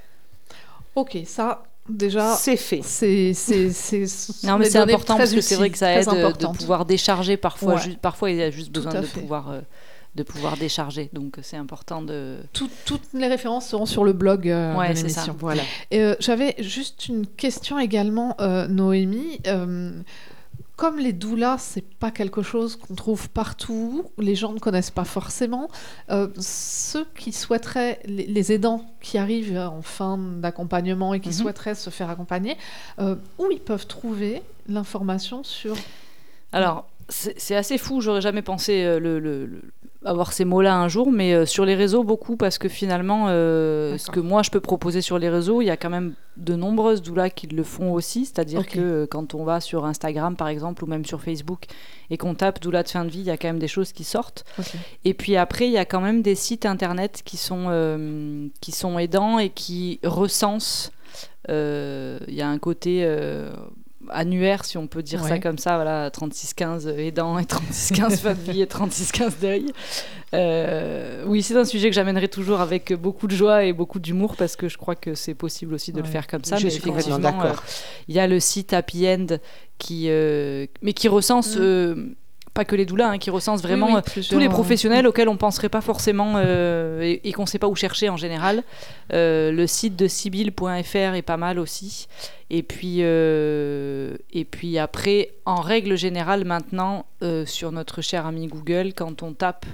[0.95, 2.81] Ok, ça, déjà, C'est fait.
[2.83, 3.33] c'est.
[4.45, 7.37] Non, mais c'est important parce que c'est vrai que ça aide euh, de pouvoir décharger
[7.37, 7.75] parfois.
[7.75, 7.97] Ouais.
[8.01, 9.21] parfois, il y a juste besoin de fait.
[9.21, 9.61] pouvoir, euh,
[10.15, 11.09] de pouvoir décharger.
[11.15, 12.37] Donc, c'est important de.
[12.53, 15.21] Tout- toutes les références seront sur le blog euh, Ouais, de c'est ça.
[15.23, 15.37] l'émission.
[15.39, 15.63] Voilà.
[15.95, 19.41] Euh, J'avais juste une question également, euh, Noémie.
[20.77, 25.05] Comme les doulas, c'est pas quelque chose qu'on trouve partout, les gens ne connaissent pas
[25.05, 25.69] forcément.
[26.11, 31.35] euh, ceux qui souhaiteraient, les, les aidants qui arrivent en fin d'accompagnement et qui Mhm.
[31.35, 32.57] souhaiteraient se faire accompagner,
[32.99, 35.77] euh, où ils peuvent trouver l'information sur
[36.53, 38.01] Alors, c'est assez fou.
[38.01, 39.63] J'aurais jamais pensé euh, le, le- le-
[40.05, 43.97] avoir ces mots-là un jour, mais euh, sur les réseaux, beaucoup, parce que finalement, euh,
[43.99, 46.55] ce que moi je peux proposer sur les réseaux, il y a quand même de
[46.55, 48.25] nombreuses doulas qui le font aussi.
[48.25, 51.67] C'est-à-dire que euh, quand on va sur Instagram, par exemple, ou même sur Facebook,
[52.11, 53.93] et qu'on tape doula de fin de vie, il y a quand même des choses
[53.93, 54.45] qui sortent.
[55.05, 58.73] Et puis après, il y a quand même des sites internet qui sont, euh, qui
[58.73, 60.91] sont aidants et qui recensent.
[61.49, 63.05] euh, Il y a un côté
[64.11, 68.53] annuaire, si on peut dire ça comme ça, voilà, 3615 aidants et 3615 fin de
[68.53, 69.67] vie et 3615 deuil.
[70.35, 74.37] Euh, oui, c'est un sujet que j'amènerai toujours avec beaucoup de joie et beaucoup d'humour
[74.37, 76.57] parce que je crois que c'est possible aussi de le faire comme ça.
[76.57, 77.53] Je mais suis complètement euh,
[78.09, 79.39] il y a le site Happy End
[79.79, 81.57] qui, euh, mais qui recense.
[81.57, 82.15] Mm.
[82.55, 85.29] Pas que les doulas, hein, qui recense vraiment Oui, oui, euh, tous les professionnels auxquels
[85.29, 88.63] on penserait pas forcément euh, et, et qu'on sait pas où chercher en général.
[89.13, 92.07] Euh, le site de sibyl.fr est pas mal aussi.
[92.51, 97.07] Et puis, euh, et puis après, en règle générale, maintenant,
[97.47, 99.65] sur notre cher ami Google, quand on tape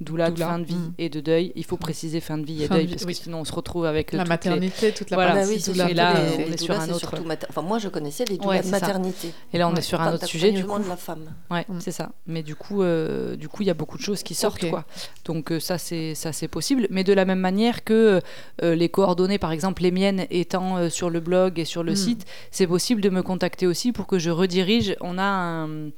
[0.00, 0.92] doula, de Doula, fin de vie mm.
[0.98, 3.04] et de deuil, il faut préciser fin de vie et Fin de deuil vie, parce
[3.06, 3.14] oui.
[3.14, 5.32] que sinon on se retrouve avec la les- maternité, toute la Voilà.
[5.34, 5.90] partie Bah oui, doula.
[5.90, 8.34] et là, les- on les est sur un autre- mater- Enfin, moi, je connaissais les
[8.36, 8.70] Ouais, doulas de ça.
[8.72, 9.32] maternité.
[9.54, 9.78] Et là, on Ouais.
[9.78, 10.78] est sur un autre sujet du coup.
[10.78, 11.32] de la femme.
[11.50, 11.80] Ouais, Mm.
[11.80, 12.12] c'est ça.
[12.26, 14.84] Mais du coup, euh, du coup, il y a beaucoup de choses qui sortent, quoi.
[15.24, 16.86] Donc euh, ça, c'est ça, c'est possible.
[16.90, 18.20] Mais de la même manière que
[18.62, 21.92] euh, les coordonnées, par exemple, les miennes étant euh, sur le blog et sur le
[21.92, 21.96] Mm.
[21.96, 24.94] site, c'est possible de me contacter aussi pour que je redirige.
[25.00, 25.88] On a un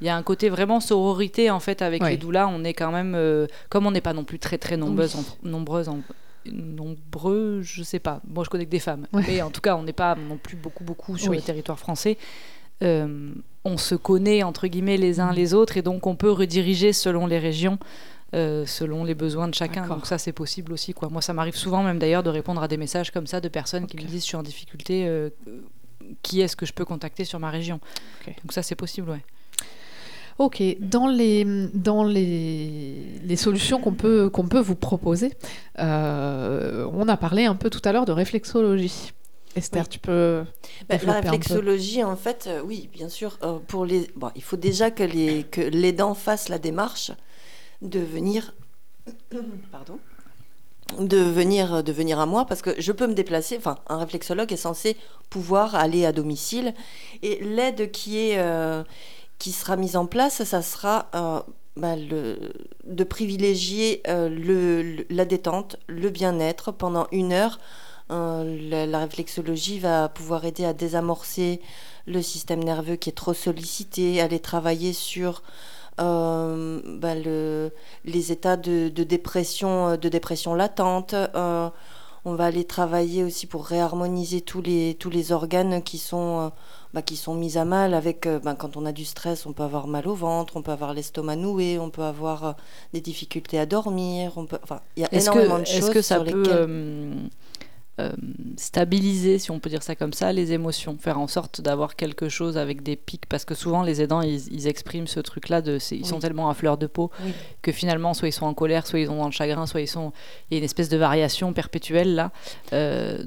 [0.00, 2.48] il y a un côté vraiment sororité en fait avec les doulas.
[2.48, 5.24] On est quand même, euh, comme on n'est pas non plus très très nombreuses, en,
[5.42, 6.00] nombreuses en,
[6.52, 8.20] nombreux, je sais pas.
[8.28, 9.22] Moi, je connais que des femmes, Ouais.
[9.26, 11.36] mais en tout cas, on n'est pas non plus beaucoup beaucoup sur Oui.
[11.36, 12.18] le territoire français.
[12.82, 13.30] Euh,
[13.64, 15.20] on se connaît entre guillemets les Mm.
[15.20, 17.78] uns les autres et donc on peut rediriger selon les régions.
[18.34, 19.86] euh, selon les besoins de chacun.
[19.86, 20.92] Donc ça, c'est possible aussi.
[20.92, 21.08] Quoi.
[21.08, 23.86] Moi, ça m'arrive souvent même d'ailleurs de répondre à des messages comme ça de personnes
[23.86, 25.30] qui me disent je suis en difficulté, euh,
[26.22, 27.78] qui est-ce que je peux contacter sur ma région?
[28.26, 29.24] Donc ça, c'est possible, ouais.
[30.38, 35.32] Ok, dans les, dans les, les solutions qu'on peut, qu'on peut vous proposer,
[35.78, 39.12] euh, on a parlé un peu tout à l'heure de réflexologie.
[39.54, 39.88] Esther, Oui.
[39.88, 40.44] tu peux
[40.90, 41.54] Bah, la développer un peu.
[41.54, 45.02] réflexologie, en fait, euh, oui, bien sûr, euh, pour les, bon, il faut déjà que
[45.02, 47.12] les que l'aidant fasse la démarche
[47.80, 48.54] de venir,
[49.72, 49.98] pardon,
[51.00, 53.56] de venir de venir à moi parce que je peux me déplacer.
[53.56, 54.96] Enfin, un réflexologue est censé
[55.30, 56.74] pouvoir aller à domicile
[57.22, 58.84] et l'aide qui est euh,
[59.38, 61.40] qui sera mise en place, ça sera euh,
[61.76, 67.58] bah, de privilégier euh, la détente, le bien-être pendant une heure.
[68.12, 71.60] Euh, la, réflexologie va pouvoir aider à désamorcer
[72.06, 75.42] le système nerveux qui est trop sollicité, aller travailler sur
[75.98, 77.72] bah, le,
[78.04, 81.14] les états de, dépression, de dépression latente.
[82.26, 86.48] On va aller travailler aussi pour réharmoniser tous les, tous les organes qui sont, euh,
[86.92, 87.94] bah, qui sont mis à mal.
[87.94, 90.62] Avec, euh, bah, quand on a du stress, on peut avoir mal au ventre, on
[90.62, 92.52] peut avoir l'estomac noué, on peut avoir euh,
[92.92, 94.32] des difficultés à dormir.
[94.34, 96.42] On peut, enfin, il y a énormément que, de choses est-ce que ça sur peut
[96.42, 96.66] lesquelles...
[96.68, 97.14] euh,
[97.98, 98.10] euh,
[98.56, 102.28] stabiliser, si on peut dire ça comme ça, les émotions, faire en sorte d'avoir quelque
[102.28, 105.78] chose avec des pics, parce que souvent les aidants, ils, ils expriment ce truc-là, de,
[105.92, 107.32] ils sont tellement à fleur de peau Oui.
[107.62, 109.88] que finalement, soit ils sont en colère, soit ils sont dans le chagrin, soit ils
[109.88, 110.12] sont...
[110.50, 112.30] Il y a une espèce de variation perpétuelle là.
[112.72, 113.18] euh,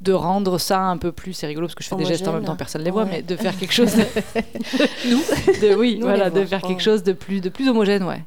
[0.00, 2.32] de rendre ça un peu plus, c'est rigolo parce que je fais des gestes en
[2.34, 3.10] même temps, personne ne les voit, Ouais.
[3.10, 4.02] mais de faire quelque chose, de,
[5.08, 5.18] nous,
[5.62, 8.22] de, oui, Nous, voilà, de faire quelque chose de plus, de plus homogène, ouais.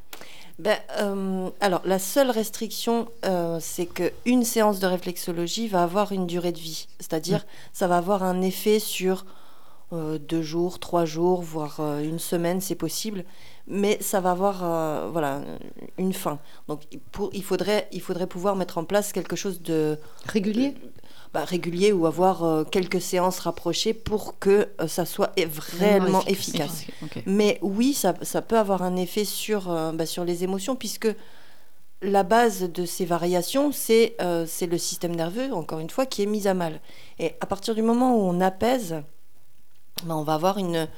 [0.58, 6.26] Ben, euh, alors, la seule restriction, euh, c'est qu'une séance de réflexologie va avoir une
[6.26, 6.88] durée de vie.
[6.98, 9.24] C'est-à-dire, ça va avoir un effet sur
[9.92, 13.24] euh, deux jours, trois jours, voire euh, une semaine, c'est possible.
[13.68, 15.42] Mais ça va avoir voilà,
[15.98, 16.38] une fin.
[16.68, 16.80] Donc,
[17.12, 20.74] pour, il, faudrait, il faudrait pouvoir mettre en place quelque chose de Régulier?
[21.32, 25.32] Bah, régulier ou avoir euh, quelques séances rapprochées pour que euh, ça soit
[25.78, 26.86] réellement efficace.
[27.26, 31.08] Mais oui, ça, ça peut avoir un effet sur, euh, bah, sur les émotions, puisque
[32.00, 36.46] la base de ces variations, c'est le système nerveux, encore une fois, qui est mis
[36.46, 36.80] à mal.
[37.18, 39.02] Et à partir du moment où on apaise,
[40.04, 40.88] bah, on va avoir une,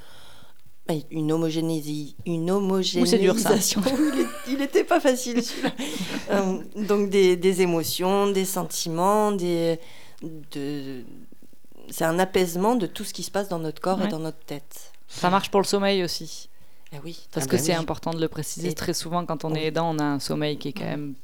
[1.11, 3.83] une homogénésie, une dur, homogénéisation.
[4.49, 5.43] il n'était pas facile.
[6.31, 9.81] Euh, donc des, des émotions, des sentiments, des,
[10.23, 11.03] de,
[11.91, 14.07] c'est un apaisement de tout ce qui se passe dans notre corps Ouais.
[14.07, 14.93] et dans notre tête.
[15.09, 16.49] Ça marche pour le sommeil aussi.
[16.93, 17.27] Eh oui.
[17.33, 17.79] Parce Ah que bah c'est oui.
[17.79, 18.69] important de le préciser.
[18.69, 19.61] Et- Très souvent, quand on Oui.
[19.61, 21.15] est aidant, on a un sommeil qui est quand même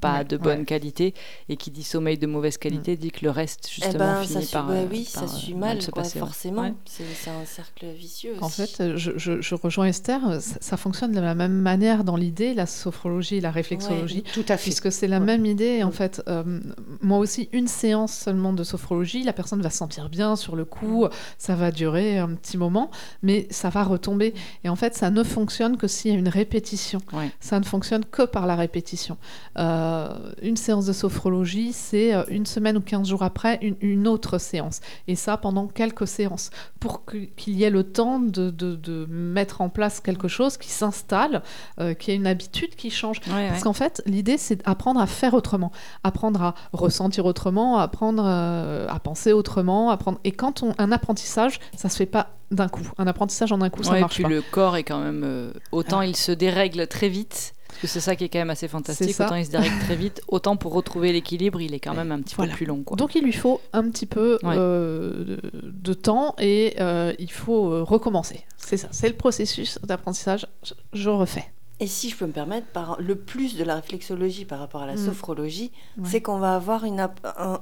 [0.00, 0.64] pas Ouais, de bonne ouais.
[0.64, 1.14] qualité.
[1.48, 4.32] Et qui dit sommeil de mauvaise qualité dit que le reste, Eh justement, ben, finit
[4.34, 4.68] ça suit, par.
[4.70, 6.62] ouais, euh, oui, par, ça euh, suit mal, se quoi, passer, forcément.
[6.62, 6.74] Ouais.
[6.86, 8.42] C'est un cercle vicieux aussi.
[8.44, 12.16] En fait, je, je- je rejoins Esther, ça, ça fonctionne de la même manière dans
[12.16, 14.22] l'idée, la sophrologie et la réflexologie.
[14.32, 14.64] Tout à fait.
[14.64, 15.24] Puisque c'est la Ouais.
[15.26, 15.92] même idée, en Mm.
[15.92, 16.22] fait.
[16.28, 16.60] Euh,
[17.02, 20.64] moi aussi, une séance seulement de sophrologie, la personne va se sentir bien sur le
[20.64, 21.06] coup,
[21.38, 22.90] ça va durer un petit moment,
[23.22, 24.34] mais ça va retomber.
[24.64, 27.00] Et en fait, ça ne fonctionne que s'il y a une répétition.
[27.12, 27.30] Ouais.
[27.40, 29.16] Ça ne fonctionne que par la répétition.
[29.58, 29.89] Euh,
[30.42, 34.38] une séance de sophrologie, c'est euh, une semaine ou 15 jours après une, une autre
[34.38, 34.80] séance.
[35.08, 39.60] Et ça pendant quelques séances, pour qu'il y ait le temps de, de- de mettre
[39.60, 41.42] en place quelque chose qui s'installe,
[41.80, 43.20] euh, qui ait une habitude qui change.
[43.28, 43.48] Ouais, ouais.
[43.48, 45.72] Parce qu'en fait, l'idée, c'est d'apprendre à faire autrement,
[46.04, 50.18] apprendre à ressentir autrement, apprendre euh, à penser autrement, apprendre.
[50.24, 52.82] Et quand on un apprentissage, ça se fait pas d'un coup.
[52.98, 54.28] Un apprentissage en un coup, ça Ouais, marche puis pas.
[54.28, 55.22] le corps est quand même.
[55.24, 56.06] euh, autant Ah.
[56.06, 59.18] il se dérègle très vite, parce que c'est ça qui est quand même assez fantastique.
[59.20, 62.20] Autant il se dérègle très vite, autant pour retrouver l'équilibre, il est quand même un
[62.20, 62.50] petit Voilà.
[62.52, 62.82] peu plus long.
[62.82, 62.96] Quoi.
[62.96, 64.54] Donc il lui faut un petit peu Ouais.
[64.56, 68.44] euh, de, de temps et euh, il faut euh, recommencer.
[68.58, 70.46] C'est ça, c'est le processus d'apprentissage.
[70.62, 71.44] Je, je refais.
[71.82, 74.86] Et si je peux me permettre, par le plus de la réflexologie par rapport à
[74.86, 75.06] la Mm.
[75.06, 76.08] sophrologie, Ouais.
[76.10, 77.10] c'est qu'on va avoir une un,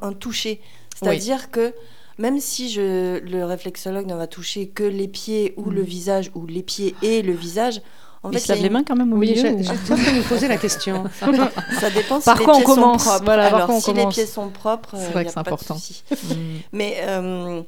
[0.02, 0.60] un toucher.
[0.96, 1.72] C'est-à-dire que
[2.18, 5.74] même si je, le réflexologue ne va toucher que les pieds ou Mm.
[5.74, 7.80] le visage, ou les pieds et le visage,
[8.22, 9.42] en il fait, se lave il y a les mains quand même au Oui, milieu.
[9.42, 9.58] j'ai- de
[10.18, 11.04] me poser la question.
[11.80, 13.04] ça dépend si Par les quoi on pieds sont commence?
[13.04, 13.24] propres.
[13.24, 14.14] Voilà, par Alors, quoi on si les commence?
[14.14, 15.76] pieds sont propres, C'est euh, vrai que y a c'est de important.
[16.10, 16.58] Mm.
[16.72, 17.62] Mais euh,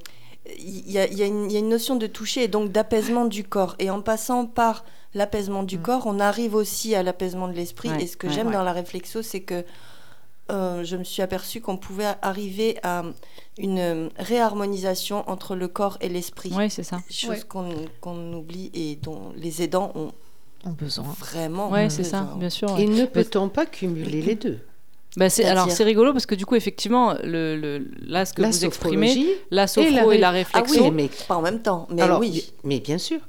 [0.59, 2.49] il y, a, il y a une il y a une notion de toucher et
[2.49, 3.77] donc d'apaisement du corps.
[3.79, 4.85] Et en passant par
[5.15, 5.83] l'apaisement du Mm.
[5.83, 7.91] corps, on arrive aussi à l'apaisement de l'esprit.
[7.91, 8.53] Ouais, et ce que ouais, j'aime ouais.
[8.55, 9.65] dans la réflexo, c'est que
[10.51, 13.05] euh, je me suis aperçue qu'on pouvait arriver à
[13.57, 16.53] une euh, réharmonisation entre le corps et l'esprit.
[16.53, 16.99] Ouais, c'est ça.
[17.09, 17.41] Chose Ouais.
[17.49, 17.69] qu'on
[18.01, 20.11] qu'on oublie et dont les aidants ont
[20.65, 21.05] En besoin.
[21.19, 22.71] vraiment Ouais, c'est ça, bien sûr.
[22.73, 22.83] ouais.
[22.83, 24.59] Et ne peut-on pas cumuler les deux
[25.17, 28.43] Bah, c'est, alors c'est rigolo parce que du coup, effectivement, le, le- là, ce que
[28.43, 31.61] La vous exprimez, la sophro la et la, Ah réflexion, oui, mais pas en même
[31.63, 32.53] temps, mais alors, oui.
[32.65, 33.21] mais bien sûr.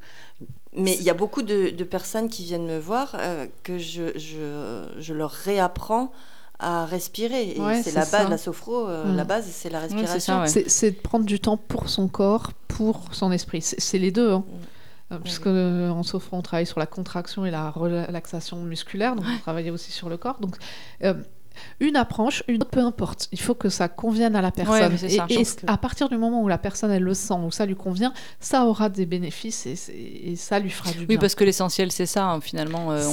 [0.73, 4.17] Mais il y a beaucoup de, de personnes qui viennent me voir euh, que je,
[4.17, 6.11] je, je leur réapprends
[6.59, 7.55] à respirer.
[7.55, 8.19] Et Ouais, c'est c'est la ça.
[8.19, 9.15] base, la sophro, euh, Mm.
[9.17, 10.19] la base, c'est la respiration.
[10.19, 10.47] ça, ouais.
[10.47, 13.61] C'est- C'est de prendre du temps pour son corps, pour son esprit.
[13.61, 14.31] C'est c'est les deux.
[14.31, 14.43] Hein.
[15.11, 15.13] Mm.
[15.13, 19.25] Euh, Puisque euh, en sophro, on travaille sur la contraction et la relaxation musculaire, donc
[19.27, 20.39] on travaille aussi sur le corps.
[20.39, 20.55] Donc,
[21.03, 21.13] euh,
[21.79, 23.27] une approche, une autre, peu importe.
[23.31, 24.93] Il faut que ça convienne à la personne.
[24.93, 27.13] et ça, je et pense que- à partir du moment où la personne elle le
[27.13, 31.05] sent, où ça lui convient, ça aura des bénéfices et, ça lui fera du Oui,
[31.07, 31.17] bien.
[31.19, 32.91] parce que l'essentiel, c'est ça, hein, finalement.
[32.91, 33.03] euh,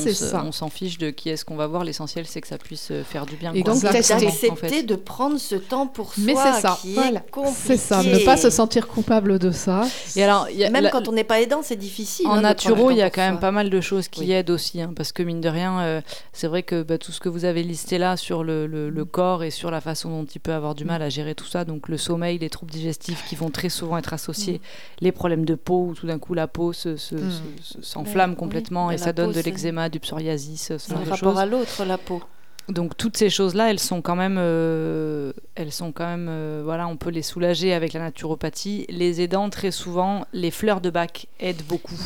[0.44, 1.84] on s'en fiche de qui est-ce qu'on va voir.
[1.84, 3.53] L'essentiel, c'est que ça puisse euh, faire du bien.
[3.55, 3.74] Et quoi.
[3.74, 4.82] donc, en d'accepter fait.
[4.82, 7.20] de prendre ce temps pour soi Mais c'est ça, qui voilà.
[7.20, 7.57] est compliqué.
[7.66, 9.82] C'est ça, ne pas se sentir coupable de ça.
[10.16, 12.26] Et alors, il y a Même la- quand on n'est pas aidant, c'est difficile.
[12.26, 13.40] En hein, naturo, il y a quand même soi.
[13.40, 14.32] pas mal de choses qui Oui.
[14.32, 16.01] aident aussi, hein, parce que mine de rien, euh,
[16.32, 19.05] c'est vrai que bah, tout ce que vous avez listé là sur le, le- le
[19.05, 21.64] corps et sur la façon dont il peut avoir du mal à gérer tout ça,
[21.64, 24.61] donc le sommeil, les troubles digestifs qui vont très souvent être associés,
[25.01, 27.30] les problèmes de peau, où tout d'un coup la peau se- se- Mm.
[27.62, 28.95] se- s'enflamme Oui, complètement oui.
[28.95, 32.22] et ça donne peau, de l'eczéma, du psoriasis, ce genre rapport à l'autre, la peau.
[32.68, 36.86] Donc toutes ces choses-là, elles sont quand même, euh, elles sont quand même, euh, voilà,
[36.86, 38.84] on peut les soulager avec la naturopathie.
[38.91, 41.97] Les aidants, très souvent, les fleurs de bac aident beaucoup.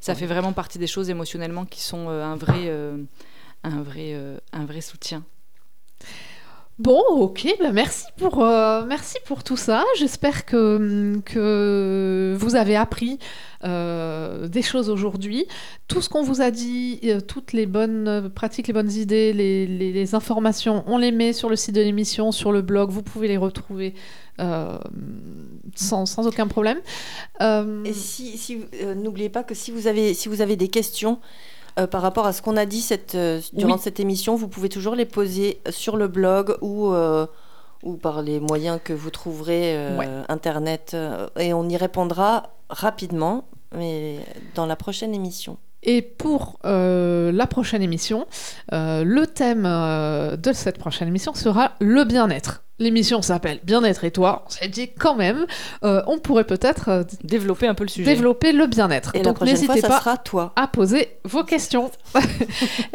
[0.00, 2.70] Ça fait vraiment partie des choses émotionnellement qui sont euh, un vrai,
[3.64, 4.16] un vrai,
[4.52, 5.24] un vrai soutien.
[6.78, 9.82] Bon, ok, bah merci, pour, euh, merci pour tout ça.
[9.96, 13.18] J'espère que, que vous avez appris
[13.64, 15.46] euh, des choses aujourd'hui.
[15.88, 20.14] Tout ce qu'on vous a dit, euh, toutes les bonnes pratiques, les bonnes idées, les,
[20.14, 22.90] informations, on les met sur le site de l'émission, sur le blog.
[22.90, 23.94] Vous pouvez les retrouver
[25.74, 26.80] sans, aucun problème.
[27.40, 28.60] Et si,
[28.96, 31.20] n'oubliez pas que si vous avez, si vous avez des questions
[31.78, 33.80] euh, par rapport à ce qu'on a dit cette, euh, durant Oui.
[33.82, 37.26] cette émission, vous pouvez toujours les poser sur le blog ou, euh,
[37.82, 40.08] ou par les moyens que vous trouverez euh, Ouais.
[40.28, 43.44] internet euh, et on y répondra rapidement,
[43.76, 44.18] mais
[44.54, 45.58] dans la prochaine émission.
[45.82, 48.26] Et pour euh, la prochaine émission,
[48.72, 52.64] le thème de cette prochaine émission sera le bien-être.
[52.78, 54.44] L'émission s'appelle Bien-être et toi.
[54.46, 55.46] On s'est dit quand même,
[55.82, 58.10] euh, on pourrait peut-être euh, Développer un peu le sujet.
[58.12, 59.12] développer le bien-être.
[59.14, 60.52] Et Donc n'hésitez pas sera toi.
[60.56, 61.90] à poser vos questions.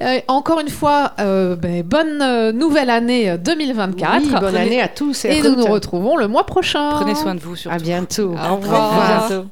[0.02, 4.18] Euh, encore une fois, euh, ben, bonne nouvelle année 2024.
[4.24, 5.26] Oui, bonne Prenez- année à tous.
[5.26, 6.92] Et à nous nous retrouvons le mois prochain.
[6.94, 7.76] Prenez soin de vous surtout.
[7.76, 8.34] À bientôt.
[8.34, 8.94] Au revoir.
[8.94, 9.48] À bientôt.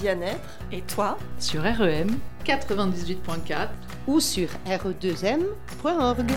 [0.00, 0.58] Bien-être.
[0.72, 2.18] Et toi Sur REM.
[2.44, 3.68] 98.4.
[4.06, 6.32] Ou sur re2m.org.